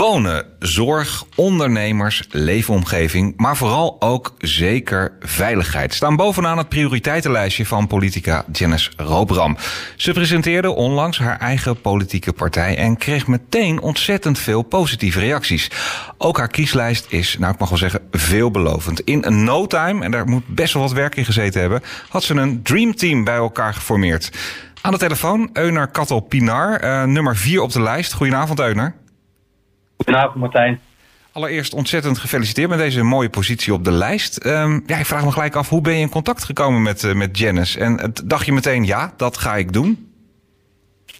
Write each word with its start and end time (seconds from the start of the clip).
Wonen, 0.00 0.44
zorg, 0.58 1.24
ondernemers, 1.34 2.24
leefomgeving, 2.30 3.34
maar 3.36 3.56
vooral 3.56 3.96
ook 3.98 4.34
zeker 4.38 5.12
veiligheid 5.20 5.94
staan 5.94 6.16
bovenaan 6.16 6.58
het 6.58 6.68
prioriteitenlijstje 6.68 7.66
van 7.66 7.86
politica 7.86 8.44
Janice 8.52 8.90
Roobram. 8.96 9.56
Ze 9.96 10.12
presenteerde 10.12 10.70
onlangs 10.70 11.18
haar 11.18 11.38
eigen 11.38 11.80
politieke 11.80 12.32
partij 12.32 12.76
en 12.76 12.96
kreeg 12.96 13.26
meteen 13.26 13.80
ontzettend 13.80 14.38
veel 14.38 14.62
positieve 14.62 15.20
reacties. 15.20 15.70
Ook 16.18 16.38
haar 16.38 16.48
kieslijst 16.48 17.06
is, 17.08 17.36
nou 17.38 17.52
ik 17.52 17.58
mag 17.58 17.68
wel 17.68 17.78
zeggen, 17.78 18.00
veelbelovend. 18.10 19.00
In 19.00 19.44
no 19.44 19.66
time, 19.66 20.04
en 20.04 20.10
daar 20.10 20.26
moet 20.26 20.46
best 20.46 20.72
wel 20.72 20.82
wat 20.82 20.92
werk 20.92 21.16
in 21.16 21.24
gezeten 21.24 21.60
hebben, 21.60 21.82
had 22.08 22.22
ze 22.22 22.34
een 22.34 22.62
dreamteam 22.62 23.24
bij 23.24 23.36
elkaar 23.36 23.74
geformeerd. 23.74 24.30
Aan 24.80 24.92
de 24.92 24.98
telefoon, 24.98 25.50
Euner 25.52 25.88
Kattel 25.88 26.20
Pinar, 26.20 26.84
uh, 26.84 27.04
nummer 27.04 27.36
4 27.36 27.62
op 27.62 27.72
de 27.72 27.82
lijst. 27.82 28.12
Goedenavond, 28.12 28.60
Euner. 28.60 28.94
Goedenavond, 30.04 30.34
Martijn. 30.34 30.80
Allereerst 31.32 31.74
ontzettend 31.74 32.18
gefeliciteerd 32.18 32.68
met 32.68 32.78
deze 32.78 33.02
mooie 33.02 33.30
positie 33.30 33.72
op 33.72 33.84
de 33.84 33.90
lijst. 33.90 34.44
Um, 34.46 34.82
ja, 34.86 34.96
ik 34.96 35.06
vraag 35.06 35.24
me 35.24 35.32
gelijk 35.32 35.54
af, 35.54 35.68
hoe 35.68 35.80
ben 35.80 35.94
je 35.94 36.00
in 36.00 36.10
contact 36.10 36.44
gekomen 36.44 36.82
met, 36.82 37.02
uh, 37.02 37.14
met 37.14 37.38
Janice? 37.38 37.80
En 37.80 38.12
dacht 38.24 38.46
je 38.46 38.52
meteen, 38.52 38.84
ja, 38.84 39.12
dat 39.16 39.36
ga 39.36 39.56
ik 39.56 39.72
doen? 39.72 40.12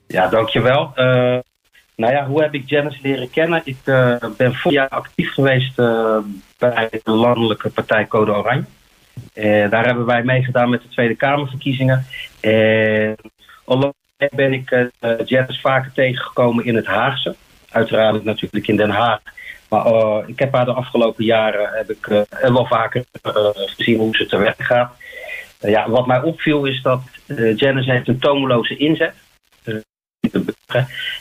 Ja, 0.06 0.28
dankjewel. 0.28 0.92
Uh, 0.96 1.04
nou 1.96 2.12
ja, 2.12 2.26
hoe 2.26 2.42
heb 2.42 2.54
ik 2.54 2.68
Janice 2.68 2.98
leren 3.02 3.30
kennen? 3.30 3.62
Ik 3.64 3.76
uh, 3.84 4.14
ben 4.36 4.54
vorig 4.54 4.76
jaar 4.76 4.88
actief 4.88 5.32
geweest 5.32 5.76
bij 6.58 6.88
de 7.02 7.10
landelijke 7.10 7.70
partij 7.70 8.06
Code 8.06 8.32
Oranje. 8.32 8.64
Daar 9.70 9.86
hebben 9.86 10.06
wij 10.06 10.22
meegedaan 10.22 10.70
met 10.70 10.82
de 10.82 10.88
Tweede 10.88 11.14
Kamerverkiezingen. 11.14 12.06
En 12.40 13.16
ben 14.30 14.52
ik 14.52 14.90
Janice 15.24 15.60
vaker 15.60 15.92
tegengekomen 15.92 16.64
in 16.64 16.74
het 16.74 16.86
Haagse 16.86 17.36
uiteraard 17.70 18.24
natuurlijk 18.24 18.68
in 18.68 18.76
Den 18.76 18.90
Haag. 18.90 19.20
Maar 19.70 19.86
uh, 19.86 20.18
ik 20.26 20.38
heb 20.38 20.54
haar 20.54 20.64
de 20.64 20.72
afgelopen 20.72 21.24
jaren 21.24 21.68
heb 21.72 21.90
ik, 21.90 22.06
uh, 22.06 22.20
wel 22.52 22.66
vaker 22.66 23.04
uh, 23.26 23.48
gezien 23.54 23.98
hoe 23.98 24.16
ze 24.16 24.26
te 24.26 24.36
werk 24.36 24.62
gaat. 24.62 24.92
ja, 25.60 25.90
wat 25.90 26.06
mij 26.06 26.22
opviel 26.22 26.64
is 26.64 26.82
dat 26.82 27.00
Janice 27.56 27.90
heeft 27.90 28.08
een 28.08 28.18
tomeloze 28.18 28.76
inzet. 28.76 29.14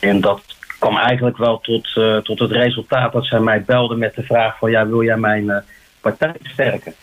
en 0.00 0.20
dat 0.20 0.42
kwam 0.78 0.96
eigenlijk 0.96 1.36
wel 1.36 1.60
tot, 1.60 1.92
tot 2.24 2.38
het 2.38 2.50
resultaat 2.50 3.12
dat 3.12 3.24
zij 3.24 3.40
mij 3.40 3.62
belde 3.62 3.96
met 3.96 4.14
de 4.14 4.22
vraag 4.22 4.58
van... 4.58 4.70
ja, 4.70 4.86
wil 4.86 5.02
jij 5.02 5.16
mijn 5.16 5.64
partij 6.00 6.34
versterken? 6.42 6.94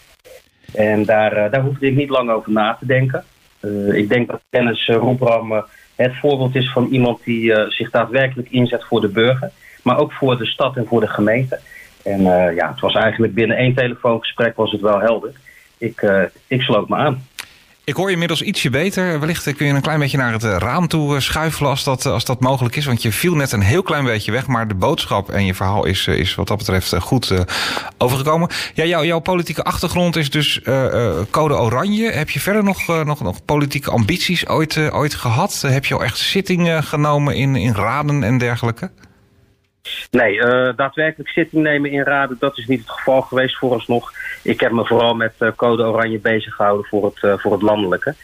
En 0.73 1.06
daar, 1.06 1.52
daar 1.52 1.61
hoefde 1.61 1.88
ik 1.88 1.95
niet 1.95 2.09
lang 2.09 2.30
over 2.30 2.52
na 2.52 2.76
te 2.80 2.86
denken. 2.86 3.23
ik 3.92 4.09
denk 4.09 4.28
dat 4.28 4.42
Janice 4.50 4.94
Roebram 4.94 5.66
het 5.98 6.16
voorbeeld 6.16 6.56
is 6.56 6.72
van 6.72 6.88
iemand 6.88 7.23
die 7.23 7.44
uh, 7.44 7.70
zich 7.70 7.90
daadwerkelijk 7.90 8.50
inzet 8.52 8.84
voor 8.84 9.02
de 9.02 9.08
burger. 9.08 9.52
Maar 9.84 10.00
ook 10.00 10.14
voor 10.14 10.38
de 10.38 10.45
stad 10.45 10.76
en 10.78 10.86
voor 10.88 11.02
de 11.02 11.08
gemeente. 11.08 11.59
En 12.04 12.20
uh, 12.20 12.56
ja, 12.56 12.70
het 12.72 12.80
was 12.80 12.95
eigenlijk 12.95 13.34
binnen 13.34 13.58
één 13.58 13.76
telefoongesprek 13.76 14.56
was 14.56 14.72
het 14.72 14.81
wel 14.81 15.00
helder. 15.00 15.31
Ik, 15.78 16.02
uh, 16.02 16.23
ik 16.48 16.62
sloot 16.62 16.89
me 16.89 16.95
aan. 16.95 17.26
Ik 17.88 17.95
hoor 17.95 18.05
je 18.05 18.11
inmiddels 18.11 18.41
ietsje 18.41 18.69
beter. 18.69 19.19
Wellicht 19.19 19.55
kun 19.55 19.67
je 19.67 19.73
een 19.73 19.81
klein 19.81 19.99
beetje 19.99 20.17
naar 20.17 20.31
het 20.31 20.43
raam 20.43 20.88
toe 20.88 21.19
schuifelen 21.19 21.69
als 21.69 21.83
dat, 21.83 22.05
als 22.05 22.25
dat 22.25 22.39
mogelijk 22.39 22.75
is. 22.75 22.85
Want 22.85 23.02
je 23.02 23.11
viel 23.11 23.35
net 23.35 23.52
een 23.52 23.61
heel 23.61 23.81
klein 23.81 24.05
beetje 24.05 24.31
weg. 24.31 24.47
Maar 24.47 24.67
de 24.67 24.75
boodschap 24.75 25.30
en 25.30 25.45
je 25.45 25.53
verhaal 25.53 25.85
is, 25.85 26.08
is 26.08 26.35
wat 26.35 26.47
dat 26.47 26.58
betreft 26.58 26.97
goed 26.97 27.33
overgekomen. 27.97 28.49
Ja, 28.73 28.83
jou, 28.83 29.05
jouw 29.05 29.19
politieke 29.19 29.63
achtergrond 29.63 30.15
is 30.15 30.30
dus 30.30 30.61
code 31.30 31.53
oranje. 31.53 32.11
Heb 32.11 32.30
je 32.30 32.39
verder 32.39 32.63
nog, 32.63 32.88
nog, 32.88 33.21
nog 33.21 33.45
politieke 33.45 33.91
ambities 33.91 34.47
ooit, 34.47 34.91
ooit 34.91 35.13
gehad? 35.13 35.63
Heb 35.67 35.85
je 35.85 35.93
al 35.93 36.03
echt 36.03 36.17
zittingen 36.17 36.83
genomen 36.83 37.35
in, 37.35 37.55
in 37.55 37.73
raden 37.73 38.23
en 38.23 38.38
dergelijke? 38.38 38.91
Nee, 40.11 40.39
daadwerkelijk 40.75 41.30
zitting 41.30 41.63
nemen 41.63 41.91
in 41.91 42.03
raden, 42.03 42.38
dat 42.39 42.58
is 42.58 42.65
niet 42.65 42.80
het 42.80 42.89
geval 42.89 43.21
geweest 43.21 43.58
vooralsnog. 43.58 44.11
Ik 44.48 44.59
heb 44.59 44.72
me 44.72 44.86
vooral 44.86 45.14
met 45.14 45.34
uh, 45.40 45.50
code 45.56 45.84
oranje 45.84 46.20
bezig 46.20 46.53
gehouden 46.53 46.86
voor 46.86 47.06
het, 47.06 47.23
uh, 47.23 47.34
voor 47.38 47.52
het 47.52 47.62
landelijke. 47.62 48.16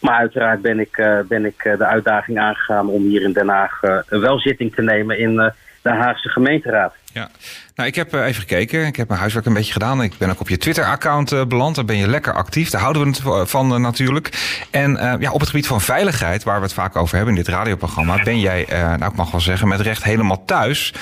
maar 0.00 0.18
uiteraard 0.18 0.62
ben 0.62 0.80
ik, 0.80 1.22
ben 1.28 1.44
ik 1.44 1.62
de 1.62 1.84
uitdaging 1.84 2.38
aangegaan 2.38 2.88
om 2.88 3.02
hier 3.02 3.22
in 3.22 3.32
Den 3.32 3.48
Haag 3.48 3.80
wel 4.08 4.38
zitting 4.38 4.74
te 4.74 4.82
nemen 4.82 5.18
in 5.18 5.52
de 5.82 5.90
Haagse 5.90 6.28
gemeenteraad. 6.28 6.94
Ja, 7.12 7.30
nou, 7.74 7.88
ik 7.88 7.94
heb 7.94 8.12
even 8.12 8.40
gekeken. 8.40 8.86
Ik 8.86 8.96
heb 8.96 9.08
mijn 9.08 9.20
huiswerk 9.20 9.46
een 9.46 9.52
beetje 9.54 9.72
gedaan. 9.72 10.02
Ik 10.02 10.18
ben 10.18 10.30
ook 10.30 10.40
op 10.40 10.48
je 10.48 10.56
Twitter-account 10.56 11.48
beland. 11.48 11.74
Daar 11.74 11.84
ben 11.84 11.96
je 11.96 12.08
lekker 12.08 12.32
actief. 12.32 12.70
Daar 12.70 12.80
houden 12.80 13.02
we 13.02 13.08
het 13.08 13.50
van 13.50 13.80
natuurlijk. 13.80 14.30
En 14.70 15.16
ja, 15.20 15.32
op 15.32 15.40
het 15.40 15.48
gebied 15.48 15.66
van 15.66 15.80
veiligheid, 15.80 16.42
waar 16.42 16.58
we 16.58 16.64
het 16.64 16.74
vaak 16.74 16.96
over 16.96 17.16
hebben 17.16 17.34
in 17.34 17.42
dit 17.42 17.54
radioprogramma, 17.54 18.22
ben 18.22 18.40
jij, 18.40 18.66
nou, 18.70 19.04
ik 19.04 19.16
mag 19.16 19.30
wel 19.30 19.40
zeggen, 19.40 19.68
met 19.68 19.80
recht 19.80 20.04
helemaal 20.04 20.44
thuis. 20.44 20.94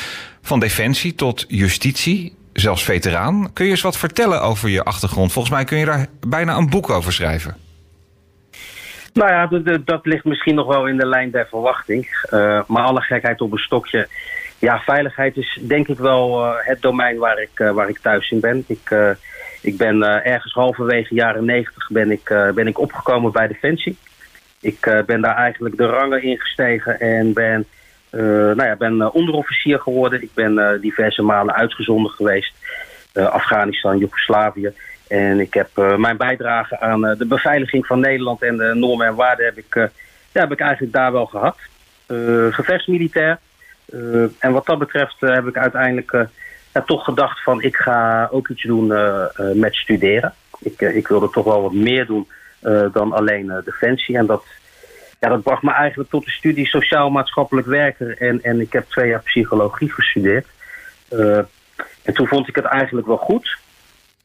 Van 0.43 0.61
defensie 0.61 1.15
tot 1.15 1.45
justitie, 1.49 2.38
zelfs 2.61 2.85
veteraan. 2.85 3.53
Kun 3.53 3.65
je 3.65 3.71
eens 3.71 3.81
wat 3.81 3.99
vertellen 3.99 4.43
over 4.43 4.69
je 4.69 4.83
achtergrond? 4.83 5.33
Volgens 5.33 5.55
mij 5.55 5.65
kun 5.65 5.79
je 5.79 5.85
daar 5.85 6.07
bijna 6.29 6.57
een 6.57 6.71
boek 6.71 6.91
over 6.91 7.13
schrijven. 7.13 7.57
Nou 9.13 9.31
ja, 9.31 9.47
dat, 9.47 9.87
dat 9.87 10.07
ligt 10.07 10.25
misschien 10.25 10.55
nog 10.55 10.67
wel 10.67 10.87
in 10.87 10.97
de 10.97 11.07
lijn 11.07 11.31
der 11.31 11.47
verwachting. 11.51 12.25
Uh, 12.31 12.63
maar 12.67 12.83
alle 12.83 13.01
gekheid 13.01 13.41
op 13.41 13.53
een 13.53 13.59
stokje. 13.59 14.09
Ja, 14.59 14.79
veiligheid 14.79 15.37
is 15.37 15.59
denk 15.63 15.89
ik 15.89 15.99
wel 15.99 16.45
uh, 16.45 16.53
het 16.59 16.83
domein 16.83 17.19
waar 17.19 17.43
ik, 17.43 17.59
uh, 17.59 17.71
waar 17.71 17.89
ik 17.89 17.99
thuis 17.99 18.31
in 18.31 18.41
ben. 18.41 18.65
Ik, 18.67 19.17
ik 19.63 19.77
ben 19.77 20.03
ergens 20.25 20.53
halverwege 20.53 21.15
jaren 21.15 21.45
negentig 21.45 21.89
ben 21.91 22.11
ik, 22.11 22.51
ben 22.55 22.67
ik 22.67 22.79
opgekomen 22.79 23.33
bij 23.33 23.47
Defensie. 23.47 23.97
Ik 24.61 25.03
ben 25.07 25.21
daar 25.21 25.37
eigenlijk 25.37 25.77
de 25.77 25.87
rangen 25.87 26.23
ingestegen 26.23 27.01
en 27.01 27.33
ben 27.33 27.67
nou 28.11 28.63
ja, 28.63 28.77
ben 28.77 28.95
uh, 28.95 29.15
onderofficier 29.15 29.81
geworden. 29.81 30.23
Ik 30.23 30.35
ben 30.35 30.53
uh, 30.53 30.71
diverse 30.81 31.23
malen 31.23 31.55
uitgezonden 31.55 32.11
geweest. 32.11 32.53
Afghanistan, 33.13 33.99
Joegoslavië. 33.99 34.73
En 35.09 35.41
ik 35.41 35.55
heb 35.55 35.69
mijn 35.97 36.17
bijdrage 36.17 36.81
aan 36.81 37.01
de 37.01 37.27
beveiliging 37.27 37.87
van 37.87 38.01
Nederland 38.01 38.43
en 38.43 38.57
de 38.57 38.75
normen 38.75 39.07
en 39.07 39.15
waarden 39.15 39.45
heb 39.45 39.57
ik, 39.57 39.75
ja, 40.33 40.41
heb 40.41 40.53
ik 40.53 40.61
eigenlijk 40.61 40.93
daar 40.93 41.13
wel 41.13 41.27
gehad. 41.27 41.57
gevechtsmilitair. 42.55 43.39
en 44.39 44.53
wat 44.53 44.67
dat 44.67 44.79
betreft 44.79 45.17
heb 45.21 45.47
ik 45.47 45.57
uiteindelijk 45.57 46.27
ja, 46.73 46.83
toch 46.83 47.05
gedacht 47.05 47.43
van 47.43 47.63
ik 47.63 47.77
ga 47.77 48.29
ook 48.31 48.49
iets 48.49 48.63
doen 48.63 48.87
met 49.55 49.75
studeren. 49.75 50.35
Ik, 50.59 50.81
ik 50.81 51.09
wilde 51.09 51.31
toch 51.31 51.45
wel 51.45 51.63
wat 51.63 51.73
meer 51.73 52.07
doen 52.07 52.29
dan 52.93 53.13
alleen 53.13 53.53
defensie. 53.65 54.17
En 54.17 54.27
dat 54.27 54.45
ja, 55.19 55.29
dat 55.29 55.43
bracht 55.43 55.63
me 55.63 55.73
eigenlijk 55.73 56.11
tot 56.11 56.25
de 56.25 56.31
studie 56.31 56.67
sociaal-maatschappelijk 56.67 57.67
werker. 57.67 58.19
En, 58.19 58.43
en 58.43 58.61
ik 58.61 58.73
heb 58.73 58.89
twee 58.89 59.09
jaar 59.09 59.23
psychologie 59.23 59.93
gestudeerd. 59.93 60.47
Uh, 61.13 61.39
en 62.03 62.15
toen 62.15 62.27
vond 62.27 62.49
ik 62.49 62.55
het 62.55 62.65
eigenlijk 62.65 63.07
wel 63.07 63.17
goed. 63.17 63.59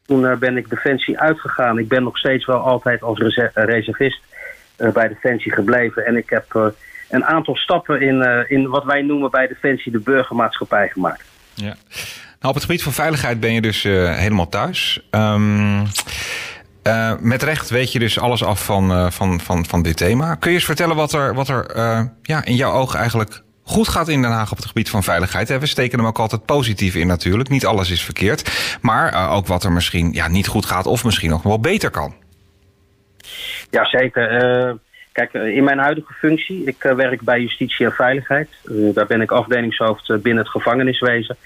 Toen 0.06 0.22
uh, 0.22 0.36
ben 0.36 0.56
ik 0.56 0.70
Defensie 0.70 1.18
uitgegaan. 1.18 1.78
Ik 1.78 1.88
ben 1.88 2.02
nog 2.02 2.18
steeds 2.18 2.46
wel 2.46 2.58
altijd 2.58 3.02
als 3.02 3.18
reservist 3.54 4.20
uh, 4.78 4.92
bij 4.92 5.08
Defensie 5.08 5.52
gebleven. 5.52 6.06
En 6.06 6.16
ik 6.16 6.30
heb 6.30 6.72
een 7.08 7.24
aantal 7.24 7.56
stappen 7.56 8.00
in, 8.00 8.46
in 8.48 8.68
wat 8.68 8.84
wij 8.84 9.02
noemen 9.02 9.30
bij 9.30 9.46
Defensie 9.46 9.92
de 9.92 9.98
burgermaatschappij 9.98 10.88
gemaakt. 10.88 11.24
Ja. 11.54 11.64
Nou, 11.64 11.76
op 12.40 12.54
het 12.54 12.64
gebied 12.64 12.82
van 12.82 12.92
veiligheid 12.92 13.40
ben 13.40 13.52
je 13.52 13.60
dus 13.60 13.82
helemaal 13.82 14.48
thuis. 14.48 15.00
Um, 15.10 15.82
uh, 16.86 17.12
met 17.20 17.42
recht 17.42 17.70
weet 17.70 17.92
je 17.92 17.98
dus 17.98 18.18
alles 18.18 18.44
af 18.44 18.64
van, 18.64 18.90
uh, 18.90 19.10
van, 19.10 19.40
van, 19.40 19.66
van 19.66 19.82
dit 19.82 19.96
thema. 19.96 20.34
Kun 20.34 20.50
je 20.50 20.56
eens 20.56 20.66
vertellen 20.66 20.96
wat 20.96 21.12
er, 21.12 21.34
wat 21.34 21.48
er 21.48 21.76
uh, 21.76 22.00
ja, 22.22 22.44
in 22.44 22.54
jouw 22.54 22.72
ogen 22.72 22.98
eigenlijk 22.98 23.42
goed 23.62 23.88
gaat 23.88 24.08
in 24.08 24.22
Den 24.22 24.30
Haag 24.30 24.50
op 24.50 24.56
het 24.56 24.66
gebied 24.66 24.90
van 24.90 25.02
veiligheid? 25.02 25.58
We 25.58 25.66
steken 25.66 25.98
hem 25.98 26.06
ook 26.06 26.18
altijd 26.18 26.44
positief 26.44 26.94
in 26.94 27.06
natuurlijk. 27.06 27.48
Niet 27.48 27.66
alles 27.66 27.90
is 27.90 28.04
verkeerd. 28.04 28.78
Maar 28.80 29.30
ook 29.30 29.46
wat 29.46 29.64
er 29.64 29.72
misschien 29.72 30.12
ja, 30.12 30.28
niet 30.28 30.46
goed 30.46 30.66
gaat 30.66 30.86
of 30.86 31.04
misschien 31.04 31.30
nog 31.30 31.42
wel 31.42 31.60
beter 31.60 31.90
kan. 31.90 32.14
Ja, 33.70 33.84
zeker. 33.84 34.78
kijk, 35.12 35.32
in 35.32 35.64
mijn 35.64 35.78
huidige 35.78 36.12
functie, 36.12 36.64
ik 36.64 36.82
werk 36.82 37.22
bij 37.22 37.40
Justitie 37.40 37.86
en 37.86 37.92
Veiligheid. 37.92 38.48
daar 38.94 39.06
ben 39.06 39.20
ik 39.20 39.30
afdelingshoofd 39.30 40.06
binnen 40.06 40.42
het 40.42 40.48
gevangeniswezen. 40.48 41.36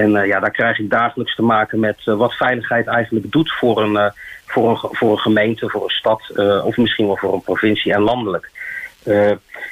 En 0.00 0.26
ja, 0.26 0.40
daar 0.40 0.50
krijg 0.50 0.78
ik 0.78 0.90
dagelijks 0.90 1.34
te 1.34 1.42
maken 1.42 1.80
met 1.80 1.96
wat 2.04 2.34
veiligheid 2.34 2.86
eigenlijk 2.86 3.32
doet 3.32 3.52
voor 3.52 3.82
een 3.82 4.12
voor 4.46 4.70
een, 4.70 4.78
voor 4.96 5.10
een 5.10 5.18
gemeente, 5.18 5.68
voor 5.68 5.82
een 5.82 5.88
stad 5.88 6.32
of 6.64 6.76
misschien 6.76 7.06
wel 7.06 7.16
voor 7.16 7.34
een 7.34 7.42
provincie 7.42 7.92
en 7.92 8.00
landelijk. 8.00 8.50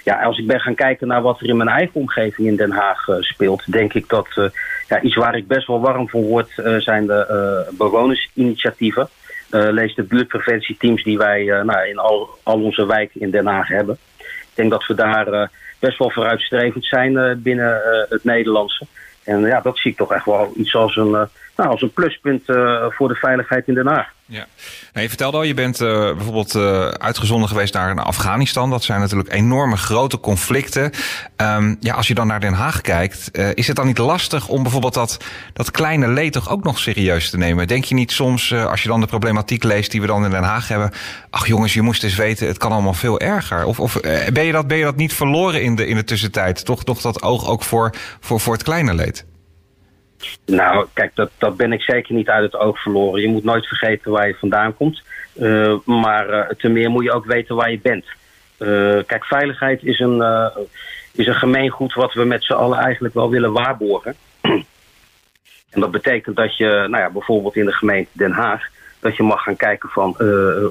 Ja, 0.05 0.23
als 0.23 0.39
ik 0.39 0.47
ben 0.47 0.61
gaan 0.61 0.75
kijken 0.75 1.07
naar 1.07 1.23
wat 1.23 1.41
er 1.41 1.49
in 1.49 1.57
mijn 1.57 1.69
eigen 1.69 1.95
omgeving 1.95 2.49
in 2.49 2.57
Den 2.57 2.71
Haag 2.71 3.07
speelt, 3.21 3.73
denk 3.73 3.95
ik 3.95 4.09
dat 4.09 4.29
ja, 4.89 5.01
iets 5.01 5.15
waar 5.15 5.37
ik 5.37 5.47
best 5.47 5.67
wel 5.67 5.81
warm 5.81 6.09
voor 6.09 6.23
word, 6.23 6.51
zijn 6.79 7.07
de 7.07 7.67
bewonersinitiatieven. 7.71 9.09
lees 9.51 9.95
de 9.95 10.03
buurtpreventieteams 10.03 11.05
die 11.05 11.19
wij 11.19 11.45
nou, 11.45 11.89
in 11.89 11.99
al, 11.99 12.29
al 12.43 12.63
onze 12.63 12.87
wijken 12.87 13.21
in 13.21 13.31
Den 13.31 13.47
Haag 13.47 13.69
hebben. 13.69 13.99
Ik 14.17 14.55
denk 14.55 14.71
dat 14.71 14.87
we 14.87 14.95
daar 14.95 15.51
best 15.79 15.99
wel 15.99 16.11
vooruitstrevend 16.11 16.85
zijn 16.85 17.43
binnen 17.43 17.81
het 18.09 18.25
Nederlandse. 18.25 18.87
En 19.29 19.41
ja, 19.41 19.61
dat 19.61 19.79
zie 19.79 19.91
ik 19.91 19.97
toch 19.97 20.13
echt 20.13 20.25
wel 20.25 20.53
iets 20.57 20.75
als 20.75 20.97
een, 20.97 21.11
nou, 21.57 21.71
als 21.71 21.83
een 21.83 21.93
pluspunt 21.93 22.45
voor 22.89 23.09
de 23.09 23.15
veiligheid 23.15 23.69
in 23.69 23.75
Den 23.75 23.87
Haag. 23.87 24.13
Ja, 24.31 24.47
nou, 24.93 25.03
je 25.03 25.09
vertelde 25.09 25.37
al, 25.37 25.43
je 25.43 25.55
bent 25.55 25.81
uh, 25.81 25.89
bijvoorbeeld 25.89 26.55
uh, 26.55 26.89
uitgezonden 26.89 27.49
geweest 27.49 27.75
naar, 27.75 28.03
Afghanistan. 28.03 28.71
Dat 28.71 28.85
zijn 28.85 29.01
natuurlijk 29.01 29.33
enorme 29.33 29.77
grote 29.77 30.21
conflicten. 30.21 30.93
Um, 31.37 31.77
ja, 31.81 31.95
als 31.95 32.09
je 32.09 32.15
dan 32.15 32.27
naar 32.27 32.41
Den 32.41 32.53
Haag 32.53 32.81
kijkt, 32.81 33.29
uh, 33.33 33.49
is 33.55 33.67
het 33.67 33.77
dan 33.77 33.87
niet 33.87 33.99
lastig 33.99 34.49
om 34.49 34.63
bijvoorbeeld 34.63 34.95
dat, 34.95 35.25
dat 35.53 35.71
kleine 35.71 36.09
leed 36.09 36.33
toch 36.33 36.51
ook 36.51 36.65
nog 36.65 36.79
serieus 36.79 37.31
te 37.31 37.37
nemen? 37.37 37.67
Denk 37.67 37.85
je 37.85 37.95
niet 37.95 38.13
soms, 38.13 38.55
als 38.55 38.83
je 38.83 38.89
dan 38.89 39.01
de 39.01 39.07
problematiek 39.07 39.63
leest 39.63 39.91
die 39.91 40.01
we 40.01 40.07
dan 40.07 40.25
in 40.25 40.31
Den 40.31 40.43
Haag 40.43 40.69
hebben, 40.69 40.93
ach 41.31 41.47
jongens, 41.47 41.75
je 41.75 41.83
moest 41.83 42.05
eens 42.05 42.17
weten, 42.17 42.47
het 42.47 42.59
kan 42.59 42.73
allemaal 42.73 42.95
veel 42.95 43.21
erger. 43.21 43.65
Of, 43.65 43.81
of 43.81 44.01
ben, 44.33 44.45
je 44.45 44.53
dat, 44.53 44.67
ben 44.67 44.79
je 44.79 44.85
dat 44.85 44.97
niet 44.97 45.13
verloren 45.13 45.63
in 45.63 45.75
de, 45.75 45.87
in 45.87 45.97
de 45.97 46.05
tussentijd? 46.05 46.65
Toch, 46.65 46.85
toch 46.85 47.01
dat 47.01 47.23
oog 47.23 47.47
ook 47.49 47.63
voor, 47.63 47.95
voor, 48.21 48.41
voor 48.41 48.53
het 48.53 48.63
kleine 48.63 48.95
leed? 48.95 49.25
Nou, 50.47 50.87
kijk, 50.93 51.11
dat, 51.15 51.31
dat 51.39 51.57
ben 51.57 51.73
ik 51.73 51.83
zeker 51.83 52.15
niet 52.15 52.29
uit 52.29 52.53
het 52.53 52.61
oog 52.61 52.83
verloren. 52.83 53.21
Je 53.21 53.29
moet 53.29 53.45
nooit 53.45 53.67
vergeten 53.67 54.11
waar 54.11 54.27
je 54.27 54.35
vandaan 54.35 54.77
komt. 54.77 55.03
Uh, 55.41 55.75
maar 55.85 56.31
uh, 56.31 56.49
ten 56.49 56.73
meer 56.73 56.91
moet 56.91 57.05
je 57.05 57.13
ook 57.13 57.25
weten 57.25 57.57
waar 57.57 57.71
je 57.71 57.81
bent. 57.81 58.05
Uh, 58.59 58.99
kijk, 59.07 59.25
veiligheid 59.25 59.85
is 59.85 59.99
een, 59.99 60.51
is 61.13 61.27
een 61.27 61.35
gemeengoed 61.35 61.95
wat 61.95 62.13
we 62.13 62.25
met 62.25 62.45
z'n 62.45 62.53
allen 62.53 62.79
eigenlijk 62.79 63.15
wel 63.15 63.31
willen 63.31 63.53
waarborgen. 63.53 64.15
en 65.71 65.81
dat 65.81 65.91
betekent 65.91 66.37
dat 66.37 66.57
je, 66.57 66.67
nou 66.67 66.97
ja, 66.97 67.11
bijvoorbeeld 67.11 67.57
in 67.57 67.65
de 67.65 67.73
gemeente 67.73 68.11
Den 68.13 68.33
Haag, 68.33 68.63
dat 69.01 69.17
je 69.17 69.23
mag 69.23 69.43
gaan 69.43 69.57
kijken 69.57 69.89
van 69.89 70.17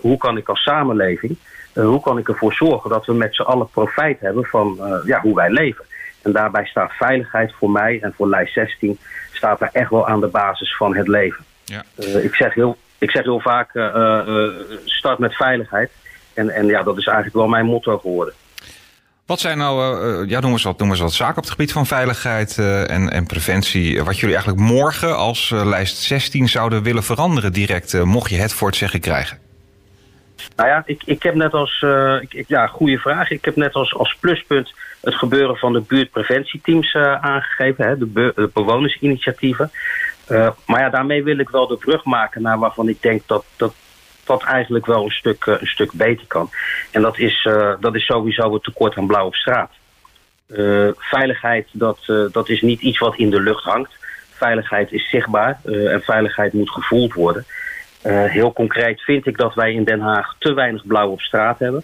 hoe 0.02 0.18
kan 0.18 0.38
ik 0.38 0.50
als 0.50 0.64
samenleving, 0.64 1.38
hoe 1.74 2.02
kan 2.02 2.18
ik 2.18 2.28
ervoor 2.28 2.54
zorgen 2.54 2.90
dat 2.90 3.06
we 3.06 3.14
met 3.14 3.36
z'n 3.36 3.42
allen 3.42 3.70
profijt 3.70 4.20
hebben 4.20 4.46
van 4.46 4.80
ja, 5.06 5.22
hoe 5.22 5.36
wij 5.36 5.50
leven. 5.50 5.86
En 6.28 6.34
daarbij 6.34 6.66
staat 6.66 6.92
veiligheid 6.92 7.54
voor 7.60 7.72
mij 7.72 8.00
en 8.02 8.14
voor 8.16 8.30
lijst 8.30 8.54
16 8.54 9.00
staat 9.32 9.60
daar 9.60 9.70
echt 9.74 9.90
wel 9.90 10.08
aan 10.08 10.20
de 10.20 10.28
basis 10.28 10.76
van 10.76 10.96
het 10.96 11.08
leven. 11.08 11.46
Ja. 11.64 11.84
Uh, 11.96 12.24
ik, 12.24 12.36
zeg 12.36 12.54
heel, 12.54 12.78
ik 12.98 13.12
zeg 13.12 13.24
heel 13.24 13.40
vaak, 13.40 13.74
uh, 13.74 13.84
uh, 14.28 14.48
start 14.86 15.20
met 15.20 15.36
veiligheid. 15.36 15.92
En, 16.34 16.50
en 16.50 16.66
ja, 16.66 16.84
dat 16.84 16.98
is 16.98 17.06
eigenlijk 17.06 17.36
wel 17.36 17.48
mijn 17.48 17.66
motto 17.66 17.98
geworden. 17.98 18.34
Wat 19.26 19.40
zijn 19.40 19.58
nou, 19.58 20.28
ja, 20.28 20.40
noem 20.40 20.52
eens 20.52 20.64
wat, 20.64 20.80
noem 20.80 20.90
eens 20.90 21.00
wat 21.00 21.14
zaken 21.14 21.38
op 21.38 21.44
het 21.44 21.52
gebied 21.52 21.72
van 21.72 21.86
veiligheid 21.86 22.58
en, 22.58 23.10
en 23.10 23.26
preventie... 23.26 24.04
wat 24.04 24.20
jullie 24.20 24.36
eigenlijk 24.36 24.66
morgen 24.66 25.18
als 25.18 25.50
lijst 25.50 25.98
16 25.98 26.48
zouden 26.50 26.84
willen 26.84 27.04
veranderen 27.04 27.54
direct... 27.54 28.04
mocht 28.04 28.30
je 28.30 28.38
het 28.38 28.54
voor 28.54 28.68
het 28.68 28.78
zeggen 28.78 29.00
krijgen? 29.00 29.47
Nou 30.56 30.70
ja, 30.70 30.84
ik, 30.86 31.02
ik 31.06 31.24
heb 31.24 31.36
net 31.36 31.54
als, 31.54 31.86
ik, 32.30 32.44
ja, 32.48 32.68
goede 32.68 32.98
vraag. 32.98 33.30
Ik 33.30 33.46
heb 33.46 33.56
net 33.56 33.74
als, 33.74 33.94
als 33.94 34.16
pluspunt 34.20 34.74
het 35.02 35.16
gebeuren 35.16 35.58
van 35.58 35.74
de 35.74 35.82
buurtpreventieteams 35.82 36.94
uh, 36.94 37.22
aangegeven, 37.22 37.86
hè, 37.86 37.98
de, 37.98 38.06
be 38.06 38.50
bewonersinitiatieven. 38.54 39.72
Uh, 40.30 40.50
maar 40.66 40.80
ja, 40.82 40.90
daarmee 40.90 41.24
wil 41.24 41.38
ik 41.38 41.50
wel 41.50 41.68
de 41.68 41.78
brug 41.78 42.04
maken 42.04 42.42
naar 42.42 42.60
waarvan 42.60 42.90
ik 42.90 43.02
denk 43.02 43.22
dat 43.26 43.46
dat, 43.56 43.74
dat 44.24 44.44
eigenlijk 44.44 44.86
wel 44.86 45.04
een 45.04 45.12
stuk, 45.12 45.46
een 45.46 45.68
stuk 45.68 45.94
beter 45.94 46.28
kan. 46.28 46.50
En 46.92 47.02
dat 47.02 47.18
is, 47.18 47.48
dat 47.80 47.96
is 47.96 48.06
sowieso 48.06 48.54
het 48.54 48.64
tekort 48.64 48.98
aan 48.98 49.08
blauw 49.08 49.26
op 49.26 49.36
straat. 49.36 49.72
veiligheid, 50.98 51.68
dat, 51.72 52.00
dat 52.32 52.50
is 52.50 52.62
niet 52.62 52.82
iets 52.82 53.00
wat 53.00 53.18
in 53.18 53.30
de 53.30 53.42
lucht 53.42 53.64
hangt. 53.64 53.92
Veiligheid 54.30 54.92
is 54.92 55.10
zichtbaar 55.10 55.60
en 55.64 56.02
veiligheid 56.02 56.54
moet 56.54 56.72
gevoeld 56.72 57.14
worden. 57.14 57.46
Heel 58.10 58.54
concreet 58.54 59.02
vind 59.02 59.26
ik 59.26 59.38
dat 59.38 59.54
wij 59.54 59.74
in 59.74 59.84
Den 59.84 60.00
Haag 60.00 60.36
te 60.40 60.54
weinig 60.54 60.86
blauw 60.86 61.10
op 61.10 61.22
straat 61.22 61.60
hebben. 61.60 61.84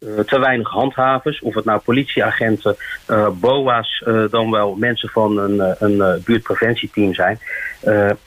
Uh, 0.00 0.18
te 0.18 0.38
weinig 0.38 0.68
handhavers, 0.68 1.40
of 1.40 1.54
het 1.54 1.64
nou 1.64 1.80
politieagenten, 1.80 2.76
uh, 3.10 3.28
BOA's, 3.28 4.04
dan 4.30 4.50
wel 4.50 4.74
mensen 4.74 5.08
van 5.08 5.38
een, 5.38 5.74
een 5.78 6.22
buurtpreventieteam 6.24 7.14
zijn. 7.14 7.38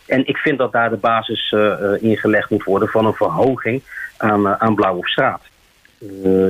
en 0.06 0.28
ik 0.28 0.38
vind 0.38 0.58
dat 0.58 0.72
daar 0.72 0.90
de 0.90 0.98
basis 0.98 1.56
ingelegd 2.00 2.50
moet 2.50 2.64
worden 2.64 2.88
van 2.88 3.06
een 3.06 3.14
verhoging 3.14 3.82
aan, 4.18 4.60
aan 4.60 4.76
blauw 4.76 4.98
op 4.98 5.06
straat. 5.06 5.42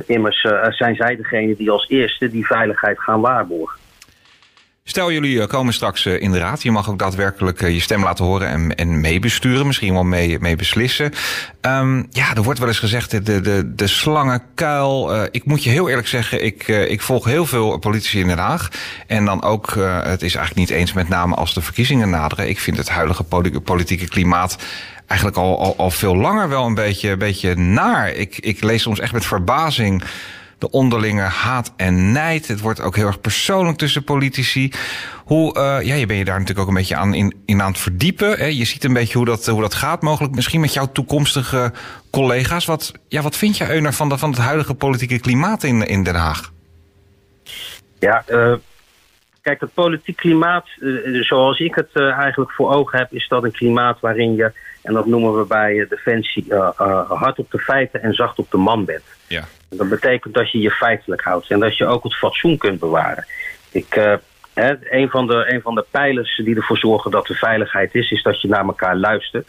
immers 0.05 0.47
zijn 0.69 0.95
zij 0.95 1.15
degene 1.15 1.55
die 1.55 1.71
als 1.71 1.89
eerste 1.89 2.29
die 2.29 2.45
veiligheid 2.45 2.99
gaan 2.99 3.21
waarborgen. 3.21 3.79
Stel, 4.89 5.11
jullie 5.11 5.41
eh, 5.41 5.47
komen 5.47 5.73
straks 5.73 6.05
eh, 6.05 6.21
in 6.21 6.31
de 6.31 6.37
raad. 6.37 6.63
Je 6.63 6.71
mag 6.71 6.89
ook 6.89 6.99
daadwerkelijk 6.99 7.61
eh, 7.61 7.73
je 7.73 7.79
stem 7.79 8.03
laten 8.03 8.25
horen 8.25 8.47
en, 8.47 8.75
en 8.75 9.01
meebesturen. 9.01 9.67
Misschien 9.67 9.93
wel 9.93 10.03
mee, 10.03 10.39
mee 10.39 10.55
beslissen. 10.55 11.13
Um, 11.61 12.07
ja, 12.09 12.35
er 12.35 12.43
wordt 12.43 12.59
wel 12.59 12.67
eens 12.67 12.79
gezegd 12.79 13.11
de, 13.11 13.41
de, 13.41 13.71
de 13.75 13.87
slangenkuil. 13.87 15.25
Ik 15.31 15.45
moet 15.45 15.63
je 15.63 15.69
heel 15.69 15.89
eerlijk 15.89 16.07
zeggen, 16.07 16.45
ik, 16.45 16.67
ik 16.67 17.01
volg 17.01 17.25
heel 17.25 17.45
veel 17.45 17.77
politici 17.77 18.19
in 18.19 18.27
Den 18.27 18.37
Haag. 18.37 18.69
En 19.07 19.25
dan 19.25 19.43
ook, 19.43 19.73
het 20.03 20.21
is 20.21 20.35
eigenlijk 20.35 20.69
niet 20.69 20.79
eens 20.79 20.93
met 20.93 21.09
name 21.09 21.35
als 21.35 21.53
de 21.53 21.61
verkiezingen 21.61 22.09
naderen. 22.09 22.49
Ik 22.49 22.59
vind 22.59 22.77
het 22.77 22.89
huidige 22.89 23.23
politieke 23.63 24.07
klimaat 24.07 24.57
eigenlijk 25.05 25.39
al, 25.39 25.59
al, 25.59 25.77
al 25.77 25.91
veel 25.91 26.15
langer 26.15 26.49
wel 26.49 26.65
een 26.65 26.73
beetje, 26.73 27.09
een 27.09 27.17
beetje 27.17 27.55
naar. 27.55 28.11
Ik, 28.11 28.37
ik 28.37 28.63
lees 28.63 28.81
soms 28.81 28.99
echt 28.99 29.13
met 29.13 29.25
verbazing 29.25 30.03
de 30.59 30.71
onderlinge 30.71 31.21
haat 31.21 31.73
en 31.75 32.11
nijd. 32.11 32.47
Het 32.47 32.59
wordt 32.59 32.81
ook 32.81 32.95
heel 32.95 33.07
erg 33.07 33.21
persoonlijk 33.21 33.77
tussen 33.77 34.03
politici. 34.03 34.71
Hoe, 35.25 35.57
uh, 35.57 35.87
ja, 35.87 35.95
je 35.95 36.05
ben 36.05 36.15
je 36.15 36.25
daar 36.25 36.39
natuurlijk 36.39 36.59
ook 36.59 36.67
een 36.67 36.79
beetje 36.79 36.95
aan, 36.95 37.13
in, 37.13 37.35
in 37.45 37.61
aan 37.61 37.71
het 37.71 37.79
verdiepen. 37.79 38.37
Hè? 38.37 38.45
Je 38.45 38.65
ziet 38.65 38.83
een 38.83 38.93
beetje 38.93 39.17
hoe 39.17 39.25
dat, 39.25 39.45
hoe 39.45 39.61
dat 39.61 39.73
gaat, 39.73 40.01
mogelijk 40.01 40.35
misschien 40.35 40.61
met 40.61 40.73
jouw 40.73 40.91
toekomstige 40.91 41.71
collega's. 42.11 42.65
Wat, 42.65 42.91
ja, 43.07 43.21
wat 43.21 43.37
vind 43.37 43.57
je, 43.57 43.71
Euner, 43.71 43.93
van, 43.93 44.09
de, 44.09 44.17
van 44.17 44.29
het 44.29 44.39
huidige 44.39 44.73
politieke 44.73 45.19
klimaat 45.19 45.63
in, 45.63 45.87
in 45.87 46.03
Den 46.03 46.15
Haag? 46.15 46.51
Ja, 47.99 48.23
uh, 48.27 48.53
kijk, 49.41 49.59
het 49.59 49.73
politiek 49.73 50.15
klimaat, 50.15 50.67
uh, 50.77 51.23
zoals 51.23 51.59
ik 51.59 51.75
het 51.75 51.89
eigenlijk 51.93 52.51
voor 52.51 52.73
ogen 52.73 52.99
heb, 52.99 53.13
is 53.13 53.27
dat 53.27 53.43
een 53.43 53.51
klimaat 53.51 53.99
waarin 53.99 54.35
je, 54.35 54.51
en 54.81 54.93
dat 54.93 55.05
noemen 55.05 55.37
we 55.37 55.45
bij 55.45 55.85
Defensie, 55.89 56.53
hard 57.07 57.39
op 57.39 57.51
de 57.51 57.59
feiten 57.59 58.01
en 58.01 58.13
zacht 58.13 58.39
op 58.39 58.51
de 58.51 58.57
man 58.57 58.85
bent. 58.85 59.03
Ja. 59.27 59.43
Dat 59.69 59.89
betekent 59.89 60.33
dat 60.33 60.51
je 60.51 60.59
je 60.59 60.71
feitelijk 60.71 61.21
houdt 61.21 61.49
en 61.49 61.59
dat 61.59 61.77
je 61.77 61.85
ook 61.85 62.03
het 62.03 62.15
fatsoen 62.15 62.57
kunt 62.57 62.79
bewaren. 62.79 63.25
Ik, 63.71 63.95
uh, 63.95 64.13
hè, 64.53 64.73
een, 64.89 65.09
van 65.09 65.27
de, 65.27 65.53
een 65.53 65.61
van 65.61 65.75
de 65.75 65.85
pijlers 65.91 66.41
die 66.43 66.55
ervoor 66.55 66.77
zorgen 66.77 67.11
dat 67.11 67.29
er 67.29 67.35
veiligheid 67.35 67.95
is, 67.95 68.11
is 68.11 68.23
dat 68.23 68.41
je 68.41 68.47
naar 68.47 68.65
elkaar 68.65 68.95
luistert. 68.95 69.47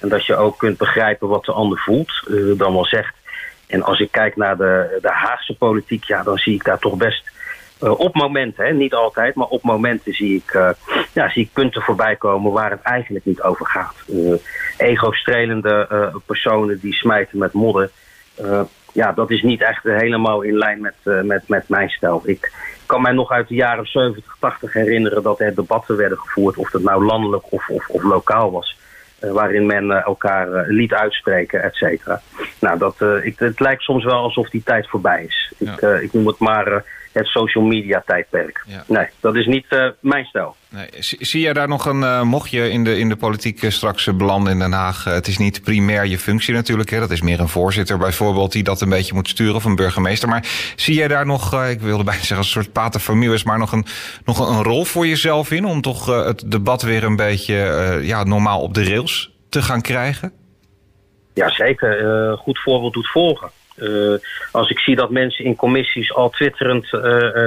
En 0.00 0.08
dat 0.08 0.26
je 0.26 0.36
ook 0.36 0.58
kunt 0.58 0.78
begrijpen 0.78 1.28
wat 1.28 1.44
de 1.44 1.52
ander 1.52 1.78
voelt, 1.78 2.22
dan 2.56 2.72
wel 2.72 2.86
zegt. 2.86 3.14
En 3.66 3.82
als 3.82 4.00
ik 4.00 4.10
kijk 4.10 4.36
naar 4.36 4.56
de, 4.56 4.98
de 5.02 5.10
Haagse 5.10 5.54
politiek, 5.54 6.04
ja, 6.04 6.22
dan 6.22 6.38
zie 6.38 6.54
ik 6.54 6.64
daar 6.64 6.78
toch 6.78 6.96
best 6.96 7.30
uh, 7.82 7.98
op 7.98 8.14
momenten, 8.14 8.64
hè, 8.64 8.72
niet 8.72 8.94
altijd, 8.94 9.34
maar 9.34 9.46
op 9.46 9.62
momenten 9.62 10.12
zie 10.12 10.36
ik, 10.36 10.54
uh, 10.54 10.70
ja, 11.12 11.30
zie 11.30 11.42
ik 11.42 11.52
punten 11.52 11.82
voorbij 11.82 12.16
komen 12.16 12.52
waar 12.52 12.70
het 12.70 12.82
eigenlijk 12.82 13.24
niet 13.24 13.42
over 13.42 13.66
gaat. 13.66 13.94
Uh, 14.08 14.34
ego-strelende 14.76 16.12
personen 16.26 16.78
die 16.80 16.94
smijten 16.94 17.38
met 17.38 17.52
modder 17.52 17.90
ja, 18.92 19.12
dat 19.12 19.30
is 19.30 19.42
niet 19.42 19.62
echt 19.62 19.82
helemaal 19.82 20.42
in 20.42 20.58
lijn 20.58 20.80
met, 20.80 21.24
met, 21.24 21.48
met 21.48 21.68
mijn 21.68 21.88
stijl. 21.88 22.22
Ik 22.24 22.52
kan 22.86 23.02
mij 23.02 23.12
nog 23.12 23.30
uit 23.30 23.48
de 23.48 23.54
jaren 23.54 23.86
70, 23.86 24.36
80 24.40 24.72
herinneren 24.72 25.22
dat 25.22 25.40
er 25.40 25.54
debatten 25.54 25.96
werden 25.96 26.18
gevoerd, 26.18 26.56
of 26.56 26.70
dat 26.70 26.82
nou 26.82 27.04
landelijk 27.04 27.52
of, 27.52 27.68
of, 27.68 27.88
of 27.88 28.02
lokaal 28.02 28.50
was. 28.50 28.78
Waarin 29.18 29.66
men 29.66 29.90
elkaar 29.90 30.66
liet 30.66 30.92
uitspreken, 30.92 31.62
et 31.62 31.74
cetera. 31.74 32.20
Nou, 32.60 32.78
dat, 32.78 33.00
ik, 33.22 33.38
het 33.38 33.60
lijkt 33.60 33.82
soms 33.82 34.04
wel 34.04 34.22
alsof 34.22 34.48
die 34.50 34.62
tijd 34.62 34.88
voorbij 34.88 35.24
is. 35.24 35.52
Ja. 35.58 35.72
Ik, 35.72 36.02
ik 36.02 36.12
noem 36.12 36.26
het 36.26 36.38
maar 36.38 36.84
het 37.12 37.26
social 37.26 37.64
media 37.64 38.02
tijdperk. 38.06 38.64
Ja. 38.66 38.84
Nee, 38.86 39.06
dat 39.20 39.34
is 39.34 39.46
niet 39.46 39.66
uh, 39.70 39.86
mijn 40.00 40.24
stijl. 40.24 40.56
Nee. 40.68 40.86
Zie 40.98 41.40
jij 41.40 41.52
daar 41.52 41.68
nog 41.68 41.86
een, 41.86 42.00
uh, 42.00 42.22
mocht 42.22 42.50
je 42.50 42.70
in 42.70 42.84
de, 42.84 42.98
in 42.98 43.08
de 43.08 43.16
politiek 43.16 43.64
straks 43.68 44.16
belanden 44.16 44.52
in 44.52 44.58
Den 44.58 44.72
Haag, 44.72 45.04
het 45.04 45.26
is 45.26 45.38
niet 45.38 45.62
primair 45.62 46.06
je 46.06 46.18
functie 46.18 46.54
natuurlijk, 46.54 46.90
hè, 46.90 46.98
dat 46.98 47.10
is 47.10 47.22
meer 47.22 47.40
een 47.40 47.48
voorzitter 47.48 47.98
bijvoorbeeld 47.98 48.52
die 48.52 48.62
dat 48.62 48.80
een 48.80 48.88
beetje 48.88 49.14
moet 49.14 49.28
sturen 49.28 49.54
of 49.54 49.64
een 49.64 49.76
burgemeester. 49.76 50.28
Maar 50.28 50.46
zie 50.76 50.94
jij 50.94 51.08
daar 51.08 51.26
nog, 51.26 51.64
ik 51.64 51.80
wilde 51.80 52.04
bijna 52.04 52.20
zeggen 52.30 52.38
een 52.38 52.44
soort 52.44 52.72
paterfamilies, 52.72 53.44
maar 53.44 53.58
nog 53.58 53.72
een, 53.72 53.86
nog 54.24 54.48
een 54.48 54.62
rol 54.62 54.84
voor 54.84 55.06
jezelf 55.06 55.50
in 55.50 55.64
om 55.64 55.80
toch 55.80 56.06
het 56.24 56.50
debat 56.50 56.82
weer 56.82 57.04
een 57.04 57.16
beetje 57.16 57.54
ja, 58.02 58.24
normaal 58.24 58.60
op 58.60 58.74
de 58.74 58.84
rails 58.84 59.30
te 59.48 59.62
gaan 59.62 59.80
krijgen? 59.80 60.32
Ja, 61.34 61.50
zeker. 61.50 62.36
goed 62.38 62.58
voorbeeld 62.58 62.92
doet 62.92 63.10
volgen. 63.10 63.50
Uh, 63.82 64.18
als 64.50 64.70
ik 64.70 64.78
zie 64.78 64.96
dat 64.96 65.10
mensen 65.10 65.44
in 65.44 65.56
commissies 65.56 66.14
al 66.14 66.30
twitterend 66.30 66.84
uh, 66.84 67.02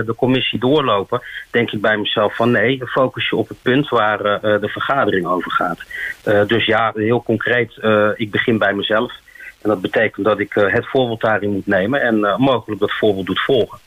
de 0.06 0.14
commissie 0.18 0.60
doorlopen, 0.60 1.22
denk 1.52 1.72
ik 1.72 1.82
bij 1.82 1.98
mezelf 1.98 2.36
van 2.36 2.52
nee, 2.52 2.82
focus 2.88 3.30
je 3.30 3.36
op 3.36 3.48
het 3.48 3.62
punt 3.62 3.90
waar 3.90 4.20
uh, 4.26 4.42
de 4.42 4.68
vergadering 4.68 5.26
over 5.26 5.52
gaat. 5.52 5.80
dus 6.48 6.66
ja, 6.66 6.92
heel 6.96 7.24
concreet, 7.24 7.78
ik 8.16 8.32
begin 8.32 8.58
bij 8.58 8.74
mezelf. 8.74 9.14
En 9.62 9.70
dat 9.70 9.82
betekent 9.82 10.26
dat 10.26 10.40
ik 10.40 10.54
het 10.54 10.88
voorbeeld 10.88 11.22
daarin 11.22 11.52
moet 11.52 11.68
nemen 11.68 12.02
en 12.02 12.20
mogelijk 12.38 12.80
dat 12.80 12.92
voorbeeld 12.92 13.26
doet 13.26 13.42
volgen. 13.42 13.80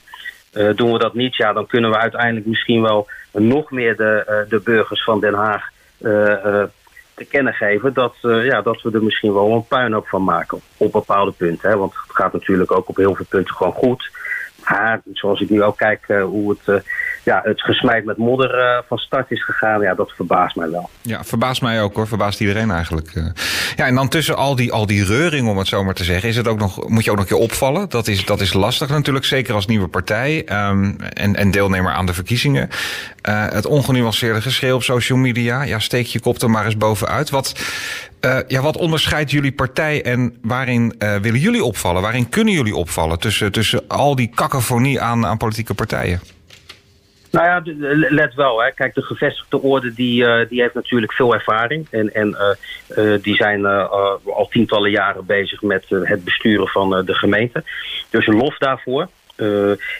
doen 0.75 0.93
we 0.93 0.99
dat 0.99 1.15
niet, 1.15 1.37
ja, 1.37 1.53
dan 1.53 1.67
kunnen 1.67 1.91
we 1.91 1.97
uiteindelijk 1.97 2.47
misschien 2.47 2.83
wel 2.83 3.09
nog 3.33 3.71
meer 3.71 3.97
de, 3.97 4.47
de 4.49 4.61
burgers 4.61 5.05
van 5.05 5.21
Den 5.21 5.35
Haag 5.35 5.71
te 7.19 7.25
kennen 7.25 7.53
geven 7.53 7.95
dat, 7.95 8.15
uh, 8.23 8.45
ja, 8.45 8.63
dat 8.63 8.83
we 8.83 8.91
er 8.91 9.03
misschien 9.03 9.33
wel 9.33 9.53
een 9.53 9.67
puinhoop 9.67 10.09
van 10.09 10.25
maken 10.25 10.61
op 10.77 10.93
bepaalde 10.93 11.33
punten. 11.33 11.71
Hè? 11.71 11.77
Want 11.77 11.93
het 11.93 12.17
gaat 12.17 12.33
natuurlijk 12.33 12.73
ook 12.73 12.89
op 12.89 12.97
heel 12.97 13.15
veel 13.15 13.27
punten 13.29 13.55
gewoon 13.55 13.73
goed. 13.73 14.11
Maar 14.69 15.01
zoals 15.13 15.41
ik 15.41 15.51
nu 15.51 15.63
ook 15.63 15.77
kijk 15.77 16.05
uh, 16.09 16.23
hoe 16.23 16.51
het 16.51 16.67
uh, 16.67 16.91
ja, 17.29 17.41
het 17.45 17.63
gesmijt 17.63 18.05
met 18.05 18.17
modder 18.17 18.83
van 18.89 18.99
start 18.99 19.31
is 19.31 19.45
gegaan, 19.45 19.81
ja, 19.81 19.95
dat 19.95 20.11
verbaast 20.11 20.57
mij 20.57 20.71
wel. 20.71 20.91
Ja, 21.03 21.25
verbaast 21.25 21.63
mij 21.63 21.83
ook 21.83 21.95
hoor. 21.95 22.07
Verbaast 22.09 22.41
iedereen 22.41 22.71
eigenlijk. 22.71 23.13
Ja, 23.77 23.87
en 23.87 23.95
dan 23.95 24.09
tussen 24.09 24.37
al 24.37 24.57
die, 24.57 24.73
al 24.73 24.87
die 24.87 25.05
reuring, 25.05 25.49
om 25.49 25.59
het 25.59 25.67
zo 25.67 25.85
maar 25.85 25.95
te 25.95 26.05
zeggen, 26.05 26.29
is 26.29 26.37
het 26.37 26.49
ook 26.49 26.59
nog, 26.59 26.89
moet 26.89 27.05
je 27.05 27.11
ook 27.11 27.17
nog 27.17 27.31
een 27.31 27.37
keer 27.37 27.45
opvallen. 27.45 27.89
Dat 27.89 28.07
is, 28.07 28.25
dat 28.25 28.41
is 28.41 28.53
lastig 28.53 28.89
natuurlijk, 28.89 29.25
zeker 29.25 29.55
als 29.55 29.67
nieuwe 29.67 29.89
partij 29.89 30.47
um, 30.69 30.97
en, 31.01 31.37
en 31.37 31.51
deelnemer 31.51 31.93
aan 31.93 32.07
de 32.07 32.15
verkiezingen. 32.15 32.69
Uh, 33.29 33.47
het 33.49 33.67
ongenuanceerde 33.67 34.41
geschreeuw 34.41 34.75
op 34.75 34.83
social 34.83 35.19
media. 35.19 35.63
Ja, 35.63 35.79
steek 35.79 36.07
je 36.07 36.21
kop 36.21 36.43
er 36.43 36.51
maar 36.51 36.65
eens 36.65 36.77
bovenuit. 36.77 37.31
Wat, 37.31 37.55
ja, 38.47 38.61
wat 38.61 38.77
onderscheidt 38.77 39.31
jullie 39.31 39.53
partij 39.53 40.03
en 40.05 40.39
waarin 40.43 40.95
willen 40.99 41.41
jullie 41.41 41.65
opvallen? 41.65 42.03
Waarin 42.03 42.29
kunnen 42.29 42.55
jullie 42.55 42.77
opvallen 42.77 43.19
tussen, 43.19 43.53
tussen 43.53 43.89
al 43.89 44.15
die 44.15 44.31
cacophonie 44.35 45.01
aan, 45.01 45.27
aan 45.27 45.37
politieke 45.37 45.75
partijen? 45.75 46.21
Nou 47.39 47.51
ja, 47.51 47.63
let 48.11 48.35
wel. 48.35 48.63
Hè. 48.63 48.73
Kijk, 48.73 48.95
de 48.95 49.03
gevestigde 49.03 49.63
orde 49.63 49.95
die, 49.95 50.23
uh, 50.23 50.49
die 50.49 50.61
heeft 50.61 50.75
natuurlijk 50.75 51.13
veel 51.13 51.35
ervaring. 51.35 51.87
En, 51.91 52.15
en 52.15 52.29
uh, 52.29 53.05
uh, 53.05 53.23
die 53.23 53.35
zijn 53.35 53.67
al 53.67 54.49
tientallen 54.51 54.91
jaren 54.91 55.27
bezig 55.27 55.63
met 55.63 55.85
het 55.89 56.25
besturen 56.25 56.69
van 56.69 57.05
de 57.05 57.15
gemeente. 57.15 57.63
Dus 58.11 58.27
een 58.27 58.37
lof 58.37 58.59
daarvoor. 58.59 59.09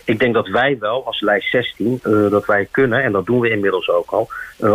ik 0.05 0.19
denk 0.19 0.35
dat 0.35 0.49
wij 0.49 0.77
wel 0.81 1.07
als 1.07 1.21
lijst 1.21 1.51
16 1.51 2.01
dat 2.31 2.47
wij 2.47 2.69
kunnen, 2.71 3.03
en 3.03 3.13
dat 3.13 3.27
doen 3.27 3.41
we 3.41 3.51
inmiddels 3.51 3.89
ook 3.89 4.11
al, 4.11 4.29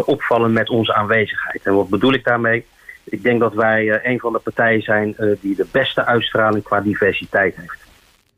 opvallen 0.05 0.53
met 0.53 0.69
onze 0.69 0.93
aanwezigheid. 0.93 1.61
En 1.63 1.75
wat 1.75 1.89
bedoel 1.89 2.13
ik 2.13 2.23
daarmee? 2.23 2.65
Ik 3.03 3.23
denk 3.23 3.39
dat 3.39 3.53
wij 3.53 4.05
een 4.05 4.19
van 4.19 4.33
de 4.33 4.39
partijen 4.39 4.81
zijn 4.81 5.15
die 5.41 5.55
de 5.55 5.67
beste 5.71 6.05
uitstraling 6.05 6.63
qua 6.63 6.81
diversiteit 6.81 7.55
heeft. 7.55 7.82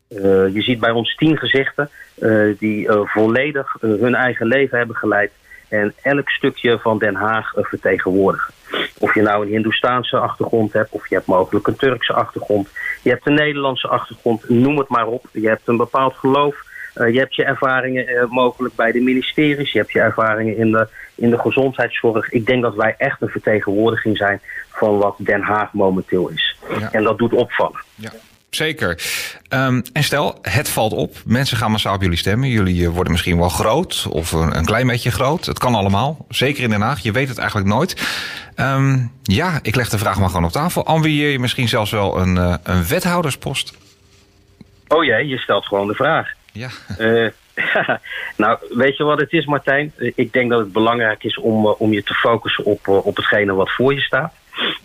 Uh, 0.09 0.53
je 0.53 0.61
ziet 0.61 0.79
bij 0.79 0.91
ons 0.91 1.15
tien 1.15 1.37
gezichten 1.37 1.89
uh, 2.19 2.57
die 2.59 2.87
uh, 2.87 2.99
volledig 3.03 3.77
hun 3.79 4.15
eigen 4.15 4.47
leven 4.47 4.77
hebben 4.77 4.95
geleid 4.95 5.31
en 5.69 5.93
elk 6.01 6.29
stukje 6.29 6.79
van 6.79 6.97
Den 6.97 7.15
Haag 7.15 7.53
vertegenwoordigen. 7.55 8.53
Of 8.99 9.13
je 9.13 9.21
nou 9.21 9.45
een 9.45 9.51
Hindoestaanse 9.51 10.17
achtergrond 10.17 10.73
hebt, 10.73 10.91
of 10.91 11.09
je 11.09 11.15
hebt 11.15 11.27
mogelijk 11.27 11.67
een 11.67 11.75
Turkse 11.75 12.13
achtergrond, 12.13 12.69
je 13.01 13.09
hebt 13.09 13.27
een 13.27 13.33
Nederlandse 13.33 13.87
achtergrond, 13.87 14.49
noem 14.49 14.77
het 14.77 14.87
maar 14.87 15.07
op. 15.07 15.25
Je 15.31 15.47
hebt 15.47 15.67
een 15.67 15.77
bepaald 15.77 16.13
geloof, 16.13 16.55
je 16.93 17.19
hebt 17.19 17.35
je 17.35 17.43
ervaringen 17.43 18.27
mogelijk 18.29 18.75
bij 18.75 18.91
de 18.91 19.01
ministeries, 19.01 19.71
je 19.71 19.79
hebt 19.79 19.91
je 19.91 19.99
ervaringen 19.99 20.57
in 20.57 20.71
de, 20.71 20.87
in 21.15 21.29
de 21.29 21.39
gezondheidszorg. 21.39 22.31
Ik 22.31 22.45
denk 22.45 22.61
dat 22.61 22.75
wij 22.75 22.95
echt 22.97 23.21
een 23.21 23.29
vertegenwoordiging 23.29 24.17
zijn 24.17 24.41
van 24.69 24.97
wat 24.97 25.15
Den 25.17 25.41
Haag 25.41 25.73
momenteel 25.73 26.29
is. 26.29 26.57
Ja. 26.79 26.91
En 26.91 27.03
dat 27.03 27.17
doet 27.17 27.33
opvallen. 27.33 27.79
Ja. 27.95 28.11
Zeker. 28.55 29.01
Um, 29.49 29.81
en 29.93 30.03
stel, 30.03 30.39
het 30.41 30.69
valt 30.69 30.93
op. 30.93 31.15
Mensen 31.25 31.57
gaan 31.57 31.71
massaal 31.71 31.95
op 31.95 32.01
jullie 32.01 32.17
stemmen. 32.17 32.49
Jullie 32.49 32.89
worden 32.89 33.11
misschien 33.11 33.37
wel 33.37 33.49
groot 33.49 34.05
of 34.09 34.31
een, 34.31 34.57
een, 34.57 34.65
klein 34.65 34.87
beetje 34.87 35.11
groot. 35.11 35.45
Het 35.45 35.59
kan 35.59 35.75
allemaal. 35.75 36.25
Zeker 36.29 36.63
in 36.63 36.69
Den 36.69 36.81
Haag. 36.81 36.99
Je 36.99 37.11
weet 37.11 37.27
het 37.27 37.37
eigenlijk 37.37 37.69
nooit. 37.69 38.07
Um, 38.55 39.11
ja, 39.23 39.59
ik 39.61 39.75
leg 39.75 39.89
de 39.89 39.97
vraag 39.97 40.19
maar 40.19 40.29
gewoon 40.29 40.45
op 40.45 40.51
tafel. 40.51 40.85
Ambieer 40.85 41.29
je 41.29 41.39
misschien 41.39 41.67
zelfs 41.67 41.91
wel 41.91 42.19
een, 42.19 42.35
uh, 42.35 42.55
een 42.63 42.87
wethouderspost? 42.87 43.73
Oh 44.87 45.03
jee, 45.03 45.27
je 45.27 45.37
stelt 45.37 45.65
gewoon 45.65 45.87
de 45.87 45.93
vraag. 45.93 46.29
Ja. 46.51 46.69
Uh, 46.99 47.29
nou, 48.37 48.57
weet 48.69 48.97
je 48.97 49.03
wat 49.03 49.19
het 49.19 49.31
is, 49.31 49.45
Martijn? 49.45 49.93
Ik 49.97 50.33
denk 50.33 50.49
dat 50.49 50.59
het 50.59 50.71
belangrijk 50.71 51.23
is 51.23 51.39
om, 51.39 51.65
uh, 51.65 51.81
om 51.81 51.93
je 51.93 52.03
te 52.03 52.13
focussen 52.13 52.65
op, 52.65 52.87
op 52.87 53.15
hetgene 53.15 53.53
wat 53.53 53.71
voor 53.71 53.93
je 53.93 54.01
staat. 54.01 54.33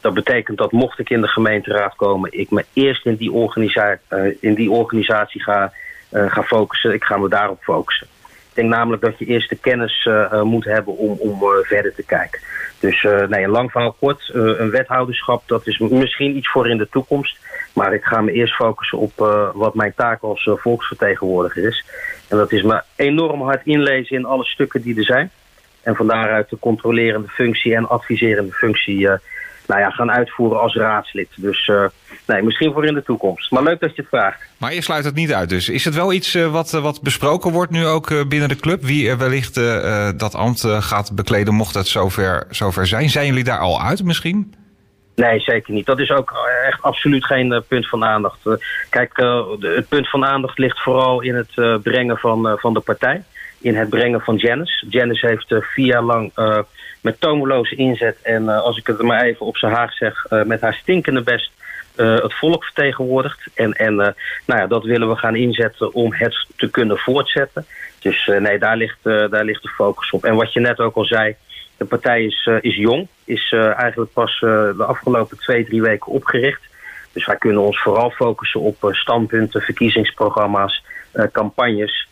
Dat 0.01 0.15
betekent 0.15 0.59
dat 0.59 0.73
mocht 0.73 0.99
ik 0.99 1.11
in 1.11 1.21
de 1.21 1.29
gemeenteraad 1.29 1.95
komen, 1.97 2.33
ik 2.33 2.51
me 2.51 2.65
eerst 2.73 3.07
in 3.07 3.15
die, 3.15 3.33
uh, 3.33 3.97
in 4.41 4.55
die 4.55 4.71
organisatie 4.71 5.43
ga, 5.43 5.73
uh, 6.13 6.33
ga 6.33 6.43
focussen. 6.43 6.93
Ik 6.93 7.05
ga 7.05 7.17
me 7.17 7.29
daarop 7.29 7.63
focussen. 7.63 8.07
Ik 8.49 8.57
denk 8.57 8.69
namelijk 8.69 9.03
dat 9.03 9.19
je 9.19 9.25
eerst 9.25 9.49
de 9.49 9.57
kennis 9.57 10.05
uh, 10.05 10.43
moet 10.43 10.65
hebben 10.65 10.97
om, 10.97 11.17
om 11.19 11.39
verder 11.63 11.95
te 11.95 12.03
kijken. 12.03 12.41
Dus 12.79 13.07
nee, 13.29 13.49
lang 13.49 13.71
verhaal 13.71 13.97
kort, 13.99 14.31
een 14.33 14.71
wethouderschap, 14.71 15.43
dat 15.47 15.67
is 15.67 15.79
misschien 15.79 16.37
iets 16.37 16.51
voor 16.51 16.69
in 16.69 16.79
de 16.79 16.89
toekomst. 16.91 17.39
Maar 17.73 17.95
ik 17.95 18.05
ga 18.05 18.21
me 18.21 18.33
eerst 18.33 18.55
focussen 18.55 18.99
op 18.99 19.13
wat 19.55 19.75
mijn 19.75 19.93
taak 19.97 20.23
als 20.23 20.51
volksvertegenwoordiger 20.55 21.65
is. 21.65 21.85
En 22.29 22.37
dat 22.37 22.53
is 22.53 22.63
me 22.63 22.83
enorm 22.97 23.43
hard 23.43 23.67
inlezen 23.67 24.17
in 24.17 24.25
alle 24.25 24.45
stukken 24.45 24.83
die 24.83 24.99
er 24.99 25.05
zijn. 25.05 25.31
En 25.83 25.97
van 25.97 26.07
daaruit 26.07 26.51
de 26.51 26.59
controlerende 26.59 27.29
functie 27.29 27.75
en 27.75 27.89
adviserende 27.89 28.53
functie 28.53 29.09
nou 29.71 29.83
ja, 29.83 29.91
gaan 29.91 30.11
uitvoeren 30.11 30.61
als 30.61 30.75
raadslid. 30.75 31.29
Dus 31.37 31.69
uh, 31.69 31.85
nee, 32.27 32.43
misschien 32.43 32.73
voor 32.73 32.87
in 32.87 32.95
de 32.95 33.03
toekomst. 33.03 33.51
Maar 33.51 33.63
leuk 33.63 33.81
dat 33.81 33.95
je 33.95 34.01
het 34.01 34.11
vraagt. 34.11 34.41
Maar 34.57 34.75
je 34.75 34.83
sluit 34.83 35.05
het 35.05 35.15
niet 35.15 35.33
uit 35.33 35.49
dus. 35.49 35.69
Is 35.69 35.85
het 35.85 35.95
wel 35.95 36.13
iets 36.13 36.35
uh, 36.35 36.53
wat, 36.53 36.71
wat 36.71 37.03
besproken 37.03 37.53
wordt 37.53 37.71
nu 37.71 37.87
ook 37.87 38.29
binnen 38.29 38.49
de 38.49 38.57
club? 38.57 38.83
Wie 38.83 39.17
wellicht 39.17 39.55
dat 40.19 40.35
ambt 40.35 40.65
gaat 40.65 41.15
bekleden 41.15 41.55
mocht 41.55 41.75
het 41.75 41.87
zover, 41.87 42.47
zover 42.51 42.87
zijn? 42.87 43.11
Zijn 43.11 43.27
jullie 43.27 43.45
daar 43.45 43.59
al 43.59 43.83
uit 43.83 44.05
misschien? 44.05 44.55
Nee, 45.15 45.41
zeker 45.41 45.75
niet. 45.75 45.87
Dat 45.87 45.99
is 45.99 46.11
ook 46.11 46.33
echt 46.67 46.83
absoluut 46.83 47.25
geen 47.25 47.63
punt 47.69 47.89
van 47.89 48.05
aandacht. 48.05 48.39
kijk, 48.91 49.17
het 49.61 49.89
punt 49.89 50.09
van 50.09 50.25
aandacht 50.25 50.59
ligt 50.59 50.83
vooral 50.83 51.21
in 51.21 51.35
het 51.35 51.83
brengen 51.83 52.17
van, 52.17 52.59
van 52.61 52.75
de 52.75 52.81
partij. 52.81 53.23
In 53.61 53.77
het 53.77 53.89
brengen 53.89 54.21
van 54.21 54.37
Janice. 54.37 54.87
Janice 54.89 55.27
heeft 55.27 55.55
vier 55.65 55.87
jaar 55.87 56.03
lang 56.03 56.33
met 57.01 57.21
tomeloze 57.21 57.75
inzet 57.75 58.17
en 58.23 58.43
uh, 58.43 58.61
als 58.61 58.79
ik 58.79 58.87
het 58.87 59.03
maar 59.03 59.23
even 59.23 59.47
op 59.47 59.57
zijn 59.57 59.73
haag 59.73 59.93
zeg, 59.93 60.27
uh, 60.31 60.43
met 60.43 60.61
haar 60.61 60.75
stinkende 60.75 61.23
best 61.23 61.51
uh, 61.97 62.23
het 62.23 62.35
volk 62.35 62.65
vertegenwoordigt. 62.65 63.41
En, 63.55 63.73
en 63.73 63.95
nou 63.95 64.15
ja, 64.61 64.67
dat 64.67 64.85
willen 64.85 65.09
we 65.09 65.17
gaan 65.17 65.37
inzetten 65.37 65.93
om 65.93 66.13
het 66.13 66.47
te 66.57 66.71
kunnen 66.71 66.99
voortzetten. 66.99 67.67
Dus 67.99 68.31
nee, 68.39 68.59
daar 68.59 68.77
ligt, 68.77 68.99
daar 69.03 69.45
ligt 69.45 69.63
de 69.63 69.69
focus 69.69 70.11
op. 70.11 70.25
En 70.25 70.35
wat 70.35 70.53
je 70.53 70.61
net 70.61 70.79
ook 70.79 70.95
al 70.95 71.05
zei, 71.05 71.37
de 71.77 71.85
partij 71.85 72.25
is, 72.25 72.49
is 72.61 72.77
jong, 72.77 73.09
is 73.25 73.53
eigenlijk 73.53 74.13
pas 74.13 74.39
de 74.41 74.85
afgelopen 74.87 75.39
twee, 75.39 75.65
drie 75.65 75.83
weken 75.83 76.13
opgericht. 76.13 76.61
Dus 77.13 77.27
wij 77.27 77.37
kunnen 77.37 77.63
ons 77.63 77.83
vooral 77.83 78.11
focussen 78.11 78.61
op 78.61 78.77
standpunten, 78.91 79.61
verkiezingsprogramma's, 79.61 80.85
campagnes. 81.33 82.09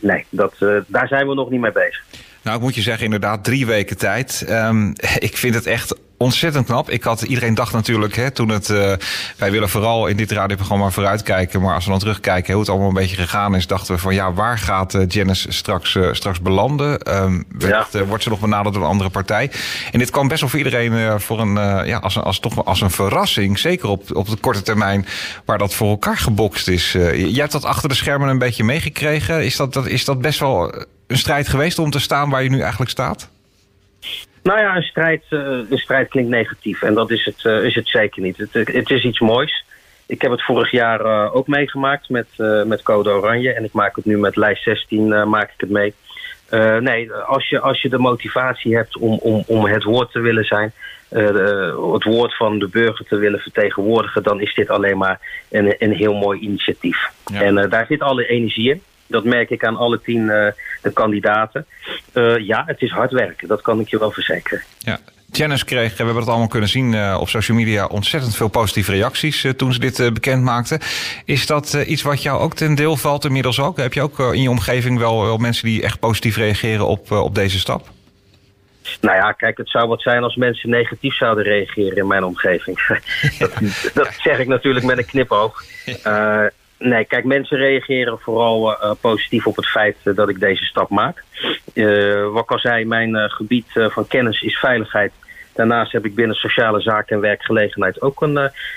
nee, 0.00 0.26
dat, 0.30 0.56
daar 0.86 1.08
zijn 1.08 1.28
we 1.28 1.34
nog 1.34 1.50
niet 1.50 1.60
mee 1.60 1.72
bezig. 1.72 2.04
Nou, 2.42 2.56
ik 2.56 2.62
moet 2.62 2.74
je 2.74 2.82
zeggen, 2.82 3.04
inderdaad, 3.04 3.44
drie 3.44 3.66
weken 3.66 3.96
tijd. 3.96 4.44
Um, 4.48 4.92
ik 5.28 5.36
vind 5.36 5.54
het 5.54 5.66
echt 5.66 5.94
ontzettend 6.18 6.66
knap. 6.66 6.90
Ik 6.90 7.02
had, 7.02 7.22
iedereen 7.22 7.54
dacht 7.54 7.72
natuurlijk, 7.72 8.16
hè, 8.16 8.30
toen 8.30 8.48
het. 8.48 8.68
Uh, 8.68 8.92
wij 9.36 9.50
willen 9.50 9.68
vooral 9.68 10.06
in 10.06 10.16
dit 10.16 10.30
radioprogramma 10.30 10.90
vooruitkijken. 10.90 11.60
Maar 11.60 11.74
als 11.74 11.84
we 11.84 11.90
dan 11.90 11.98
terugkijken 11.98 12.52
hoe 12.52 12.60
het 12.60 12.70
allemaal 12.70 12.88
een 12.88 12.94
beetje 12.94 13.16
gegaan 13.16 13.54
is, 13.54 13.66
dachten 13.66 13.94
we 13.94 14.00
van 14.00 14.14
ja, 14.14 14.32
waar 14.32 14.58
gaat 14.58 14.94
uh, 14.94 15.02
Janice 15.08 15.52
straks, 15.52 15.94
uh, 15.94 16.12
straks 16.12 16.40
belanden? 16.40 17.16
Um, 17.22 17.44
wellicht 17.58 17.92
ja. 17.92 18.04
wordt 18.04 18.22
ze 18.22 18.28
nog 18.28 18.40
benaderd 18.40 18.74
door 18.74 18.82
een 18.82 18.90
andere 18.90 19.10
partij. 19.10 19.50
En 19.92 19.98
dit 19.98 20.10
kwam 20.10 20.28
best 20.28 20.40
wel 20.40 20.50
voor 20.50 20.58
iedereen 20.58 21.20
voor 21.20 21.40
een, 21.40 21.86
ja, 21.86 21.98
als, 21.98 22.16
een, 22.16 22.22
als, 22.22 22.40
toch 22.40 22.64
als 22.64 22.80
een 22.80 22.90
verrassing. 22.90 23.58
Zeker 23.58 23.88
op, 23.88 24.16
op 24.16 24.28
de 24.28 24.36
korte 24.36 24.62
termijn 24.62 25.06
waar 25.44 25.58
dat 25.58 25.74
voor 25.74 25.88
elkaar 25.88 26.18
gebokst 26.18 26.68
is. 26.68 26.92
jij 26.92 27.30
hebt 27.32 27.52
dat 27.52 27.64
achter 27.64 27.88
de 27.88 27.94
schermen 27.94 28.28
een 28.28 28.38
beetje 28.38 28.64
meegekregen. 28.64 29.44
Is 29.44 29.56
dat, 29.56 29.72
dat, 29.72 29.86
is 29.86 30.04
dat 30.04 30.20
best 30.20 30.38
wel 30.38 30.86
een 31.08 31.18
strijd 31.18 31.48
geweest 31.48 31.78
om 31.78 31.90
te 31.90 32.00
staan 32.00 32.30
waar 32.30 32.42
je 32.42 32.50
nu 32.50 32.60
eigenlijk 32.60 32.90
staat? 32.90 33.30
Nou 34.42 34.60
ja, 34.60 34.76
een 34.76 34.82
strijd, 34.82 35.24
uh, 35.30 35.40
een 35.70 35.78
strijd 35.78 36.08
klinkt 36.08 36.30
negatief. 36.30 36.82
En 36.82 36.94
dat 36.94 37.10
is 37.10 37.24
het, 37.24 37.44
uh, 37.44 37.64
is 37.64 37.74
het 37.74 37.88
zeker 37.88 38.22
niet. 38.22 38.36
Het, 38.36 38.52
het, 38.52 38.90
is 38.90 39.04
iets 39.04 39.20
moois. 39.20 39.64
Ik 40.06 40.22
heb 40.22 40.30
het 40.30 40.42
vorig 40.42 40.70
jaar 40.70 41.32
ook 41.32 41.46
meegemaakt 41.46 42.08
met, 42.08 42.26
met 42.66 42.82
Code 42.82 43.10
Oranje. 43.10 43.52
En 43.52 43.64
ik 43.64 43.72
maak 43.72 43.96
het 43.96 44.04
nu 44.04 44.18
met 44.18 44.36
lijst 44.36 44.62
16 44.62 45.28
maak 45.28 45.50
ik 45.50 45.60
het 45.60 45.70
mee. 45.70 45.94
nee, 46.80 47.12
als 47.12 47.48
je, 47.48 47.60
als 47.60 47.82
je 47.82 47.88
de 47.88 47.98
motivatie 47.98 48.76
hebt 48.76 48.96
om, 48.96 49.18
om, 49.18 49.42
om 49.46 49.64
het 49.64 49.84
woord 49.84 50.12
te 50.12 50.20
willen 50.20 50.44
zijn... 50.44 50.72
De, 51.08 51.90
het 51.92 52.04
woord 52.04 52.36
van 52.36 52.58
de 52.58 52.68
burger 52.68 53.06
te 53.06 53.16
willen 53.16 53.40
vertegenwoordigen... 53.40 54.22
dan 54.22 54.40
is 54.40 54.54
dit 54.54 54.70
alleen 54.70 54.98
maar 54.98 55.20
een, 55.50 55.74
een 55.78 55.92
heel 55.92 56.14
mooi 56.14 56.40
initiatief. 56.40 57.10
Ja. 57.32 57.42
En 57.42 57.68
daar 57.68 57.86
zit 57.88 58.00
alle 58.00 58.26
energie 58.26 58.70
in. 58.70 58.82
Dat 59.08 59.24
merk 59.24 59.50
ik 59.50 59.64
aan 59.64 59.76
alle 59.76 60.00
tien 60.00 60.22
uh, 60.22 60.46
de 60.82 60.90
kandidaten. 60.92 61.66
Uh, 62.14 62.46
ja, 62.46 62.62
het 62.66 62.82
is 62.82 62.90
hard 62.90 63.10
werken. 63.10 63.48
Dat 63.48 63.62
kan 63.62 63.80
ik 63.80 63.88
je 63.88 63.98
wel 63.98 64.10
verzekeren. 64.10 64.62
Ja. 64.78 64.98
Janice 65.32 65.64
kreeg, 65.64 65.90
we 65.90 65.96
hebben 65.96 66.16
het 66.16 66.28
allemaal 66.28 66.48
kunnen 66.48 66.68
zien 66.68 66.92
uh, 66.92 67.16
op 67.20 67.28
social 67.28 67.56
media, 67.56 67.86
ontzettend 67.86 68.36
veel 68.36 68.48
positieve 68.48 68.92
reacties 68.92 69.46
toen 69.56 69.72
ze 69.72 69.78
dit 69.78 70.12
bekend 70.12 70.42
maakte. 70.42 70.80
Is 71.24 71.46
dat 71.46 71.74
iets 71.86 72.02
wat 72.02 72.22
jou 72.22 72.40
ook 72.40 72.54
ten 72.54 72.74
deel 72.74 72.96
valt 72.96 73.24
inmiddels 73.24 73.60
ook? 73.60 73.76
Heb 73.76 73.92
je 73.92 74.02
ook 74.02 74.18
in 74.18 74.42
je 74.42 74.50
omgeving 74.50 74.98
wel, 74.98 75.24
wel 75.24 75.36
mensen 75.36 75.64
die 75.64 75.82
echt 75.82 75.98
positief 75.98 76.36
reageren 76.36 76.86
op, 76.86 77.10
op 77.10 77.34
deze 77.34 77.58
stap? 77.58 77.88
Nou 79.00 79.16
ja, 79.16 79.32
kijk, 79.32 79.56
het 79.56 79.70
zou 79.70 79.88
wat 79.88 80.02
zijn 80.02 80.22
als 80.22 80.36
mensen 80.36 80.70
negatief 80.70 81.16
zouden 81.16 81.44
reageren 81.44 81.96
in 81.96 82.06
mijn 82.06 82.24
omgeving. 82.24 83.00
dat, 83.38 83.52
dat, 83.94 84.14
zeg 84.22 84.38
ik 84.38 84.46
natuurlijk 84.46 84.84
met 84.84 84.98
een 84.98 85.06
knipoog. 85.06 85.62
Uh, 86.06 86.44
Nee, 86.78 87.04
kijk, 87.04 87.24
mensen 87.24 87.56
reageren 87.56 88.18
vooral 88.18 88.70
uh, 88.70 88.90
positief 89.00 89.46
op 89.46 89.56
het 89.56 89.68
feit 89.68 89.96
uh, 90.04 90.16
dat 90.16 90.28
ik 90.28 90.40
deze 90.40 90.64
stap 90.64 90.88
maak. 90.88 91.24
Uh, 91.74 92.28
wat 92.32 92.42
ik 92.42 92.50
al 92.50 92.58
zei, 92.58 92.84
mijn 92.84 93.30
gebied 93.30 93.66
van 93.72 94.06
kennis 94.06 94.42
is 94.42 94.58
veiligheid 94.58 95.12
Daarnaast 95.58 95.92
heb 95.92 96.04
ik 96.04 96.14
binnen 96.14 96.36
sociale 96.36 96.80
zaken 96.80 97.16
en 97.16 97.22
werkgelegenheid 97.22 98.00
ook 98.00 98.22
een, 98.22 98.36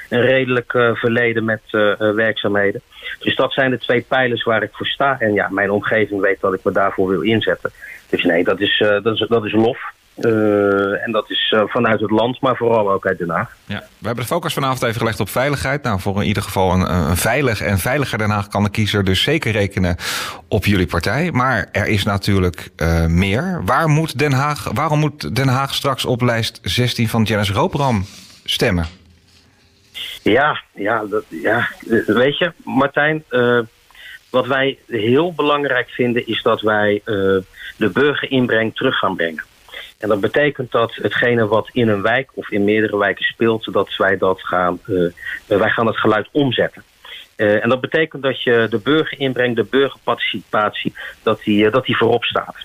een 0.09 0.21
redelijk 0.21 0.71
verleden 0.93 1.45
met 1.45 1.61
werkzaamheden. 1.97 2.81
Dus 3.19 3.35
dat 3.35 3.53
zijn 3.53 3.71
de 3.71 3.77
twee 3.77 4.01
pijlers 4.01 4.43
waar 4.43 4.63
ik 4.63 4.69
voor 4.73 4.85
sta. 4.85 5.19
En 5.19 5.33
ja, 5.33 5.47
mijn 5.49 5.71
omgeving 5.71 6.21
weet 6.21 6.39
dat 6.39 6.53
ik 6.53 6.63
me 6.63 6.71
daarvoor 6.71 7.09
wil 7.09 7.21
inzetten. 7.21 7.71
Dus 8.09 8.23
nee, 8.23 8.43
dat 8.43 8.59
is, 8.59 8.83
dat 9.03 9.05
is, 9.05 9.25
dat 9.27 9.45
is 9.45 9.51
lof. 9.51 9.79
Uh, 11.01 11.05
en 11.05 11.11
dat 11.11 11.29
is 11.29 11.53
uh, 11.55 11.63
vanuit 11.65 11.99
het 11.99 12.11
land, 12.11 12.41
maar 12.41 12.55
vooral 12.55 12.91
ook 12.91 13.05
uit 13.05 13.17
Den 13.17 13.29
Haag. 13.29 13.55
Ja, 13.65 13.79
we 13.97 14.05
hebben 14.05 14.23
de 14.23 14.29
focus 14.29 14.53
vanavond 14.53 14.83
even 14.83 14.99
gelegd 14.99 15.19
op 15.19 15.29
veiligheid. 15.29 15.83
Nou, 15.83 15.99
voor 15.99 16.21
in 16.21 16.27
ieder 16.27 16.43
geval 16.43 16.71
een, 16.71 16.93
een 16.93 17.17
veilig 17.17 17.61
en 17.61 17.77
veiliger 17.77 18.17
Den 18.17 18.29
Haag 18.29 18.47
kan 18.47 18.63
de 18.63 18.69
kiezer 18.69 19.03
dus 19.03 19.23
zeker 19.23 19.51
rekenen 19.51 19.95
op 20.47 20.65
jullie 20.65 20.87
partij. 20.87 21.31
Maar 21.31 21.69
er 21.71 21.87
is 21.87 22.03
natuurlijk 22.03 22.69
uh, 22.77 23.05
meer. 23.05 23.61
Waar 23.65 23.87
moet 23.87 24.19
Den 24.19 24.31
Haag, 24.31 24.71
waarom 24.73 24.99
moet 24.99 25.35
Den 25.35 25.47
Haag 25.47 25.73
straks 25.73 26.05
op 26.05 26.21
lijst 26.21 26.59
16 26.61 27.09
van 27.09 27.23
Janice 27.23 27.53
Roopram 27.53 28.05
stemmen? 28.43 28.85
Ja, 30.23 30.61
ja, 30.73 31.05
dat, 31.09 31.23
ja, 31.27 31.69
weet 32.05 32.37
je, 32.37 32.51
Martijn, 32.63 33.23
wat 34.29 34.47
wij 34.47 34.77
heel 34.87 35.33
belangrijk 35.33 35.89
vinden 35.89 36.27
is 36.27 36.41
dat 36.41 36.61
wij 36.61 37.01
de 37.77 37.89
burgerinbreng 37.89 38.75
terug 38.75 38.97
gaan 38.97 39.15
brengen. 39.15 39.43
En 40.01 40.07
dat 40.09 40.19
betekent 40.19 40.71
dat 40.71 40.95
hetgene 40.95 41.47
wat 41.47 41.69
in 41.71 41.87
een 41.87 42.01
wijk 42.01 42.29
of 42.33 42.51
in 42.51 42.63
meerdere 42.63 42.97
wijken 42.97 43.25
speelt, 43.25 43.73
dat 43.73 43.95
wij 43.97 44.17
dat 44.17 44.41
gaan, 44.41 44.79
uh, 44.87 45.11
wij 45.47 45.69
gaan 45.69 45.87
het 45.87 45.97
geluid 45.97 46.27
omzetten. 46.31 46.83
Uh, 47.37 47.63
en 47.63 47.69
dat 47.69 47.81
betekent 47.81 48.23
dat 48.23 48.43
je 48.43 48.67
de 48.69 48.79
burger 48.79 49.19
inbrengt, 49.19 49.55
de 49.55 49.67
burgerparticipatie, 49.69 50.93
dat 51.23 51.41
die, 51.43 51.69
dat 51.69 51.85
die 51.85 51.97
voorop 51.97 52.23
staat. 52.23 52.55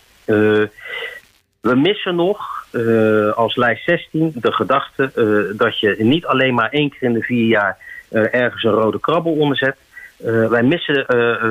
We 1.61 1.75
missen 1.75 2.15
nog 2.15 2.67
als 3.35 3.57
lijst 3.57 3.85
16 3.85 4.33
de 4.35 4.53
gedachte 4.53 5.13
dat 5.57 5.81
je 5.81 5.97
niet 5.99 6.27
alleen 6.27 6.55
maar 6.55 6.71
één 6.71 6.91
keer 6.91 7.03
in 7.03 7.13
de 7.13 7.23
vier 7.23 7.47
jaar 7.47 7.79
ergens 8.11 8.63
een 8.63 8.71
rode 8.71 9.01
krabbel 9.01 9.33
onderzet. 9.33 9.77
wij 10.49 10.63
missen 10.63 10.95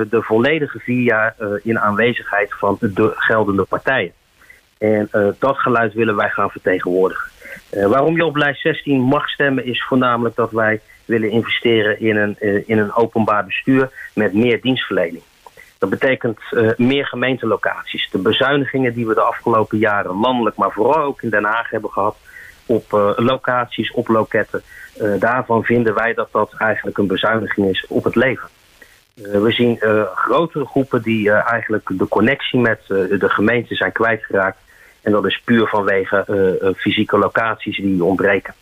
de 0.09 0.21
volledige 0.21 0.79
vier 0.79 1.03
jaar 1.03 1.35
in 1.63 1.79
aanwezigheid 1.79 2.53
van 2.53 2.77
de 2.79 3.11
geldende 3.15 3.63
partijen. 3.63 4.13
En 4.77 5.09
uh, 5.11 5.27
dat 5.39 5.57
geluid 5.57 5.93
willen 5.93 6.15
wij 6.15 6.29
gaan 6.29 6.49
vertegenwoordigen. 6.49 7.31
Uh, 7.71 7.85
waarom 7.85 8.15
je 8.15 8.25
op 8.25 8.35
lijst 8.35 8.61
16 8.61 9.01
mag 9.01 9.29
stemmen 9.29 9.65
is 9.65 9.83
voornamelijk 9.83 10.35
dat 10.35 10.51
wij 10.51 10.81
willen 11.05 11.29
investeren 11.29 11.99
in 11.99 12.15
een, 12.15 12.35
uh, 12.39 12.63
in 12.69 12.77
een 12.77 12.93
openbaar 12.93 13.45
bestuur 13.45 13.89
met 14.13 14.33
meer 14.33 14.61
dienstverlening. 14.61 15.23
Dat 15.77 15.89
betekent 15.89 16.39
meer 16.77 17.05
gemeentelocaties. 17.05 18.09
De 18.11 18.17
bezuinigingen 18.17 18.93
die 18.93 19.07
we 19.07 19.13
de 19.13 19.21
afgelopen 19.21 19.77
jaren 19.77 20.19
landelijk, 20.19 20.55
maar 20.55 20.71
vooral 20.71 21.03
ook 21.03 21.21
in 21.21 21.29
Den 21.29 21.43
Haag 21.43 21.69
hebben 21.69 21.89
gehad 21.89 22.17
op 22.65 22.91
locaties, 23.15 23.91
op 23.91 24.07
loketten. 24.07 24.61
daarvan 25.19 25.63
vinden 25.63 25.95
wij 25.95 26.13
dat 26.13 26.31
dat 26.31 26.53
eigenlijk 26.57 26.97
een 26.97 27.07
bezuiniging 27.07 27.69
is 27.69 27.85
op 27.87 28.03
het 28.03 28.15
leven. 28.15 28.49
we 29.13 29.51
zien 29.51 29.77
grotere 30.15 30.65
groepen 30.65 31.01
die 31.01 31.31
eigenlijk 31.31 31.89
de 31.93 32.07
connectie 32.07 32.59
met 32.59 32.81
de 32.87 33.29
gemeente 33.29 33.75
zijn 33.75 33.91
kwijtgeraakt 33.91 34.57
en 35.05 35.11
dat 35.11 35.25
is 35.25 35.41
puur 35.43 35.67
vanwege 35.67 36.25
uh, 36.27 36.69
fysieke 36.75 37.17
locaties 37.17 37.77
die 37.77 38.03
ontbreken. 38.03 38.53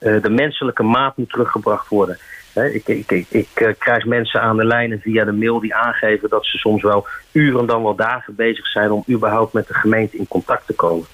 Uh, 0.00 0.22
de 0.22 0.30
menselijke 0.30 0.82
maat 0.82 1.16
moet 1.16 1.30
teruggebracht 1.30 1.88
worden. 1.88 2.18
ik, 2.54 2.88
ik, 2.88 3.10
ik, 3.10 3.26
ik 3.28 3.74
krijg 3.78 4.04
mensen 4.04 4.40
aan 4.40 4.56
de 4.56 4.64
lijnen 4.64 5.00
via 5.00 5.24
de 5.24 5.32
mail 5.32 5.60
die 5.60 5.74
aangeven 5.74 6.28
dat 6.28 6.46
ze 6.46 6.58
soms 6.58 6.82
wel 6.82 7.06
uren 7.32 7.66
dan 7.66 7.82
wel 7.82 7.94
dagen 7.94 8.34
bezig 8.34 8.66
zijn 8.66 8.90
om 8.90 9.04
überhaupt 9.10 9.52
met 9.52 9.66
de 9.66 9.74
gemeente 9.74 10.16
in 10.16 10.28
contact 10.28 10.66
te 10.66 10.74
komen. 10.74 11.06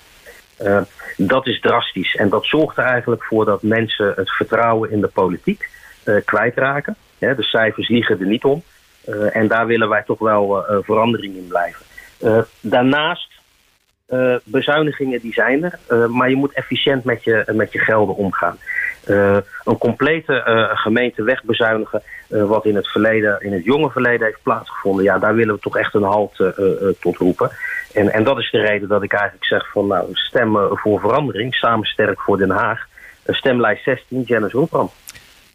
Dat 1.16 1.46
is 1.46 1.60
drastisch 1.60 2.16
en 2.16 2.28
dat 2.28 2.44
zorgt 2.44 2.76
er 2.76 2.84
eigenlijk 2.84 3.24
voor 3.24 3.44
dat 3.44 3.62
mensen 3.62 4.12
het 4.16 4.30
vertrouwen 4.30 4.90
in 4.90 5.00
de 5.00 5.08
politiek 5.08 5.68
kwijtraken. 6.24 6.96
de 7.18 7.36
cijfers 7.38 7.88
liegen 7.88 8.20
er 8.20 8.26
niet 8.26 8.44
om 8.44 8.62
en 9.32 9.48
daar 9.48 9.66
willen 9.66 9.88
wij 9.88 10.02
toch 10.02 10.18
wel 10.18 10.64
verandering 10.82 11.36
in 11.36 11.46
blijven. 11.46 11.84
daarnaast 12.60 13.31
uh, 14.12 14.36
bezuinigingen 14.44 15.20
die 15.20 15.32
zijn 15.32 15.64
er, 15.64 15.78
uh, 15.88 16.06
maar 16.06 16.30
je 16.30 16.36
moet 16.36 16.52
efficiënt 16.52 17.04
met 17.04 17.24
je, 17.24 17.44
met 17.52 17.72
je 17.72 17.78
gelden 17.78 18.16
omgaan. 18.16 18.58
Een 19.64 19.78
complete 19.78 20.70
gemeente 20.74 21.22
wegbezuinigen, 21.22 22.02
wat 22.28 22.66
in 22.66 22.76
het 22.76 22.88
verleden, 22.88 23.40
in 23.40 23.52
het 23.52 23.64
jonge 23.64 23.90
verleden 23.90 24.26
heeft 24.26 24.42
plaatsgevonden, 24.42 25.04
ja, 25.04 25.18
daar 25.18 25.34
willen 25.34 25.54
we 25.54 25.60
toch 25.60 25.76
echt 25.76 25.94
een 25.94 26.02
halt 26.02 26.52
tot 27.00 27.16
roepen. 27.16 27.50
En, 27.92 28.12
en 28.12 28.24
dat 28.24 28.38
is 28.38 28.50
de 28.50 28.60
reden 28.60 28.88
dat 28.88 29.02
ik 29.02 29.12
eigenlijk 29.12 29.44
zeg 29.44 29.70
van 29.70 29.86
nou, 29.86 30.08
stemmen 30.12 30.78
voor 30.78 31.00
verandering, 31.00 31.54
samen 31.54 31.86
sterk 31.86 32.20
voor 32.20 32.38
Den 32.38 32.50
Haag. 32.50 32.86
Stemlijst 33.26 33.84
16, 33.84 34.22
Janice 34.22 34.56
Roepram. 34.56 34.90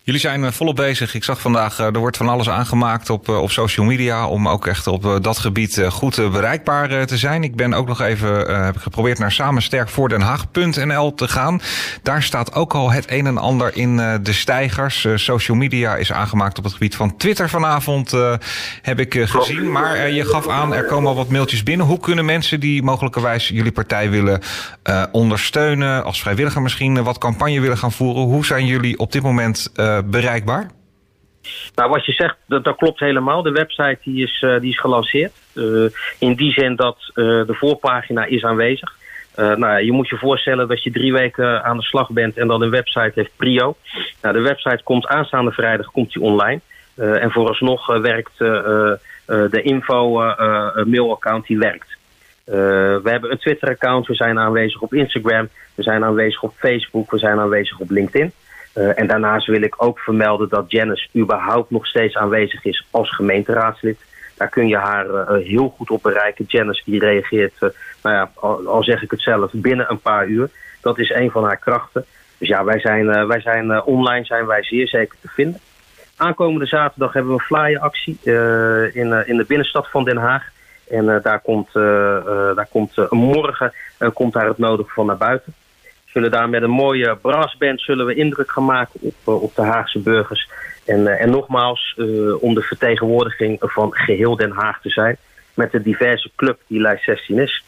Jullie 0.07 0.21
zijn 0.21 0.43
eh, 0.43 0.51
volop 0.51 0.75
bezig. 0.75 1.15
Ik 1.15 1.23
zag 1.23 1.41
vandaag, 1.41 1.79
eh, 1.79 1.85
er 1.85 1.97
wordt 1.97 2.17
van 2.17 2.29
alles 2.29 2.49
aangemaakt 2.49 3.09
op, 3.09 3.29
eh, 3.29 3.41
op 3.41 3.51
social 3.51 3.85
media 3.85 4.27
om 4.27 4.47
ook 4.47 4.67
echt 4.67 4.87
op 4.87 5.19
dat 5.21 5.37
gebied 5.37 5.81
goed 5.89 6.31
bereikbaar 6.31 7.05
te 7.05 7.17
zijn. 7.17 7.43
Ik 7.43 7.55
ben 7.55 7.73
ook 7.73 7.87
nog 7.87 8.01
even, 8.01 8.63
heb 8.65 8.75
ik 8.75 8.81
geprobeerd 8.81 9.19
naar 9.19 9.31
samensterkvoordenhaag.nl 9.31 11.13
te 11.13 11.27
gaan. 11.27 11.61
Daar 12.03 12.23
staat 12.23 12.53
ook 12.53 12.73
al 12.73 12.91
het 12.91 13.11
een 13.11 13.25
en 13.25 13.37
ander 13.37 13.75
in 13.75 13.97
de 13.97 14.33
stijgers. 14.33 15.07
social 15.15 15.57
media 15.57 15.95
is 15.95 16.11
aangemaakt 16.11 16.57
op 16.57 16.63
het 16.63 16.73
gebied 16.73 16.95
van 16.95 17.17
Twitter 17.17 17.49
vanavond, 17.49 18.11
heb 18.81 18.99
ik 18.99 19.23
gezien. 19.25 19.71
Maar 19.71 20.09
je 20.09 20.25
gaf 20.25 20.47
aan, 20.47 20.73
er 20.73 20.85
komen 20.85 21.09
al 21.09 21.15
wat 21.15 21.29
mailtjes 21.29 21.63
binnen. 21.63 21.85
Hoe 21.85 21.99
kunnen 21.99 22.25
mensen 22.25 22.59
die 22.59 22.83
mogelijkerwijs 22.83 23.47
jullie 23.47 23.71
partij 23.71 24.09
willen 24.09 24.41
ondersteunen, 25.11 26.03
als 26.03 26.21
vrijwilliger 26.21 26.61
misschien 26.61 27.03
wat 27.03 27.17
campagne 27.17 27.59
willen 27.59 27.77
gaan 27.77 27.91
voeren, 27.91 28.23
hoe 28.23 28.45
zijn 28.45 28.65
jullie 28.65 28.99
op 28.99 29.11
dit 29.11 29.21
moment 29.21 29.71
bereikbaar? 30.05 30.67
Nou, 31.75 31.89
wat 31.89 32.05
je 32.05 32.11
zegt, 32.11 32.35
dat, 32.47 32.63
dat, 32.63 32.75
klopt 32.75 32.99
helemaal. 32.99 33.41
De 33.41 33.51
website 33.51 33.97
die 34.03 34.23
is, 34.23 34.41
uh, 34.41 34.59
die 34.59 34.69
is 34.69 34.79
gelanceerd. 34.79 35.31
Uh, 35.53 35.89
in 36.19 36.35
die 36.35 36.51
zin 36.51 36.75
dat 36.75 36.97
de 37.13 37.55
voorpagina 37.59 38.25
is 38.25 38.43
aanwezig. 38.43 38.95
nou, 39.35 39.83
je 39.83 39.91
moet 39.91 40.09
je 40.09 40.17
voorstellen 40.17 40.67
dat 40.67 40.83
je 40.83 40.91
drie 40.91 41.13
weken 41.13 41.63
aan 41.63 41.77
de 41.77 41.83
slag 41.83 42.09
bent 42.09 42.37
en 42.37 42.47
dan 42.47 42.61
een 42.61 42.69
website 42.69 43.11
heeft 43.15 43.31
prio. 43.35 43.75
Nou, 44.21 44.33
de 44.33 44.41
website 44.41 44.83
komt 44.83 45.07
aanstaande 45.07 45.51
vrijdag 45.51 45.91
komt 45.91 46.13
die 46.13 46.21
online. 46.21 46.59
en 46.95 47.31
vooralsnog 47.31 47.97
werkt 47.97 48.37
de 48.37 49.61
info 49.61 50.11
mailaccount 50.85 51.47
die 51.47 51.57
werkt. 51.57 51.97
we 52.45 53.09
hebben 53.09 53.31
een 53.31 53.37
Twitter-account, 53.37 54.07
we 54.07 54.15
zijn 54.15 54.39
aanwezig 54.39 54.81
op 54.81 54.93
Instagram, 54.93 55.49
we 55.75 55.83
zijn 55.83 56.03
aanwezig 56.03 56.43
op 56.43 56.53
Facebook, 56.55 57.11
we 57.11 57.17
zijn 57.17 57.39
aanwezig 57.39 57.79
op 57.79 57.89
LinkedIn. 57.89 58.31
Uh, 58.77 58.99
en 58.99 59.07
daarnaast 59.07 59.47
wil 59.47 59.61
ik 59.61 59.75
ook 59.77 59.99
vermelden 59.99 60.49
dat 60.49 60.71
Janice 60.71 61.07
überhaupt 61.15 61.71
nog 61.71 61.87
steeds 61.87 62.15
aanwezig 62.15 62.65
is 62.65 62.87
als 62.91 63.15
gemeenteraadslid. 63.15 63.99
Daar 64.35 64.49
kun 64.49 64.67
je 64.67 64.77
haar 64.77 65.05
uh, 65.05 65.45
heel 65.45 65.73
goed 65.77 65.89
op 65.89 66.03
bereiken. 66.03 66.45
Janice 66.47 66.81
die 66.85 66.99
reageert, 66.99 67.59
nou 67.59 68.15
ja, 68.15 68.31
al, 68.33 68.67
al, 68.67 68.83
zeg 68.83 69.01
ik 69.01 69.11
het 69.11 69.21
zelf, 69.21 69.51
binnen 69.51 69.91
een 69.91 69.99
paar 69.99 70.27
uur. 70.27 70.49
Dat 70.81 70.99
is 70.99 71.09
een 71.09 71.31
van 71.31 71.43
haar 71.43 71.57
krachten. 71.57 72.05
Dus 72.37 72.47
ja, 72.47 72.63
wij 72.63 72.79
zijn, 72.79 73.27
wij 73.27 73.41
zijn 73.41 73.83
online 73.83 74.25
zijn 74.25 74.45
wij 74.45 74.63
zeer 74.63 74.87
zeker 74.87 75.17
te 75.21 75.27
vinden. 75.27 75.59
Aankomende 76.17 76.65
zaterdag 76.65 77.13
hebben 77.13 77.31
we 77.31 77.39
een 77.39 77.45
flyeractie 77.45 78.19
in, 78.93 79.23
in 79.25 79.37
de 79.37 79.45
binnenstad 79.47 79.89
van 79.89 80.03
Den 80.03 80.17
Haag. 80.17 80.43
En 80.89 81.19
daar 81.23 81.39
komt, 81.39 81.73
daar 81.73 82.67
komt 82.69 83.11
morgen 83.11 83.73
komt 84.13 84.33
daar 84.33 84.47
het 84.47 84.57
nodige 84.57 84.89
van 84.89 85.05
naar 85.05 85.17
buiten 85.17 85.53
zullen 86.13 86.31
daar 86.31 86.49
met 86.49 86.61
een 86.61 86.69
mooie 86.69 87.17
brassband 87.21 87.81
zullen 87.81 88.05
we 88.05 88.15
indruk 88.15 88.51
gaan 88.51 88.65
maken 88.65 88.99
op, 89.01 89.15
eh, 89.25 89.41
op 89.41 89.55
de 89.55 89.61
Haagse 89.61 89.99
burgers. 89.99 90.49
En, 90.85 91.07
eh, 91.07 91.21
en 91.21 91.29
nogmaals, 91.29 91.93
uh, 91.97 92.43
om 92.43 92.53
de 92.53 92.61
vertegenwoordiging 92.61 93.57
van 93.59 93.93
geheel 93.93 94.35
Den 94.35 94.51
Haag 94.51 94.81
te 94.81 94.89
zijn. 94.89 95.17
Met 95.53 95.71
de 95.71 95.81
diverse 95.81 96.31
club 96.35 96.59
die 96.67 96.81
lijst 96.81 97.03
16 97.03 97.39
is. 97.39 97.63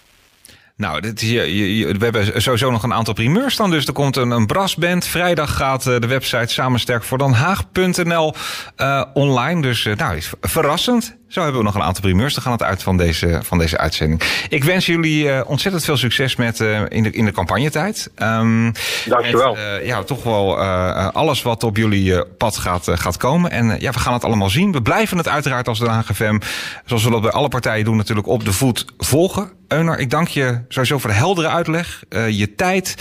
Nou, 0.76 1.02
dit, 1.02 1.22
je, 1.22 1.78
je, 1.78 1.94
we 1.94 2.04
hebben 2.04 2.42
sowieso 2.42 2.72
nog 2.72 2.84
een 2.84 2.94
aantal 2.94 3.14
primeurs 3.14 3.56
dan. 3.56 3.72
Dus 3.72 3.88
er 3.88 3.94
komt 3.94 4.16
een, 4.16 4.32
een 4.32 4.46
brassband. 4.46 5.08
Vrijdag 5.08 5.56
gaat 5.56 5.84
de 5.84 6.08
website 6.08 6.54
samensterk 6.54 7.04
voor 7.04 7.18
Dan 7.18 7.34
Haag.nl 7.34 8.34
uh, 8.78 9.06
online. 9.14 9.62
Dus 9.62 9.86
uh, 9.86 9.96
nou, 9.96 10.16
is 10.16 10.34
verrassend. 10.42 11.19
Zo 11.30 11.42
hebben 11.42 11.60
we 11.60 11.66
nog 11.66 11.76
een 11.76 11.82
aantal 11.82 12.02
primeurs. 12.02 12.34
Dan 12.34 12.44
gaan 12.44 12.52
het 12.52 12.64
uit 12.64 12.84
van 12.84 12.98
deze, 12.98 13.40
van 13.44 13.58
deze 13.58 13.78
uitzending. 13.78 14.22
Ik 14.50 14.64
wens 14.64 14.86
jullie 14.86 15.24
uh, 15.24 15.42
ontzettend 15.46 15.86
veel 15.86 15.98
succes 15.98 16.36
met, 16.36 16.60
uh, 16.60 16.82
in, 16.88 17.04
de, 17.04 17.10
in 17.10 17.26
de 17.26 17.32
campagnetijd. 17.32 18.12
Um, 18.18 18.72
Dankjewel. 19.06 19.54
Met, 19.54 19.82
uh, 19.82 19.86
ja, 19.86 20.04
toch 20.04 20.24
wel 20.24 20.60
alles 21.12 21.42
wat 21.42 21.64
op 21.64 21.78
jullie 21.78 22.26
pad 22.26 22.58
gaat, 22.58 22.88
gaat 22.92 23.18
komen. 23.18 23.52
En 23.52 23.80
ja, 23.80 23.92
we 23.92 24.00
gaan 24.00 24.14
het 24.14 24.24
allemaal 24.24 24.50
zien. 24.50 24.72
We 24.72 24.82
blijven 24.82 25.18
het 25.18 25.28
uiteraard 25.28 25.68
als 25.68 25.80
Den 25.80 25.90
Haag 25.90 26.10
FM, 26.14 26.40
zoals 26.86 27.04
we 27.04 27.10
dat 27.10 27.22
bij 27.22 27.32
alle 27.32 27.48
partijen 27.48 27.86
doen, 27.86 27.98
natuurlijk 27.98 28.28
op 28.28 28.46
de 28.46 28.54
voet 28.54 28.86
volgen. 28.98 29.58
Euner, 29.68 30.00
ik 30.00 30.10
dank 30.10 30.28
je 30.28 30.62
sowieso 30.68 30.98
voor 30.98 31.10
de 31.10 31.16
heldere 31.16 31.48
uitleg, 31.48 32.04
je 32.30 32.56
tijd. 32.56 32.96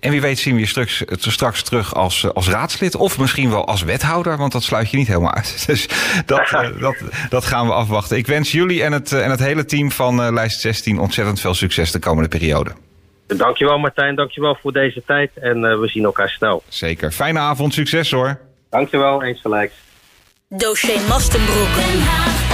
En 0.00 0.10
wie 0.10 0.20
weet 0.20 0.38
zien 0.38 0.54
we 0.54 0.60
je 0.60 0.66
straks, 0.66 1.04
straks 1.18 1.62
terug 1.62 1.94
als, 1.94 2.34
als 2.34 2.48
raadslid. 2.48 2.96
Of 2.96 3.18
misschien 3.18 3.50
wel 3.50 3.66
als 3.66 3.82
wethouder, 3.82 4.36
want 4.36 4.52
dat 4.52 4.62
sluit 4.62 4.90
je 4.90 4.96
niet 4.96 5.06
helemaal 5.06 5.34
uit. 5.34 5.54
Dus 5.66 5.88
dat, 6.26 6.56
dat, 6.80 6.96
dat 7.28 7.44
gaan 7.44 7.65
we 7.65 7.65
we 7.66 7.74
afwachten. 7.74 8.16
Ik 8.16 8.26
wens 8.26 8.52
jullie 8.52 8.82
en 8.82 8.92
het, 8.92 9.12
eh, 9.12 9.24
en 9.24 9.30
het 9.30 9.40
hele 9.40 9.64
team 9.64 9.90
van 9.90 10.22
eh, 10.22 10.32
Lijst 10.32 10.60
16 10.60 10.98
ontzettend 10.98 11.40
veel 11.40 11.54
succes 11.54 11.90
de 11.92 11.98
komende 11.98 12.28
periode. 12.28 12.70
Dankjewel 13.26 13.78
Martijn, 13.78 14.14
dankjewel 14.14 14.58
voor 14.62 14.72
deze 14.72 15.02
tijd 15.06 15.30
en 15.34 15.64
eh, 15.64 15.78
we 15.78 15.88
zien 15.88 16.04
elkaar 16.04 16.28
snel. 16.28 16.62
Zeker. 16.68 17.12
Fijne 17.12 17.38
avond, 17.38 17.74
succes 17.74 18.10
hoor. 18.10 18.40
Dankjewel, 18.70 19.22
eens 19.22 19.40
gelijk. 19.40 19.72
Dossier 20.48 21.00
Mastenbroek. 21.08 22.45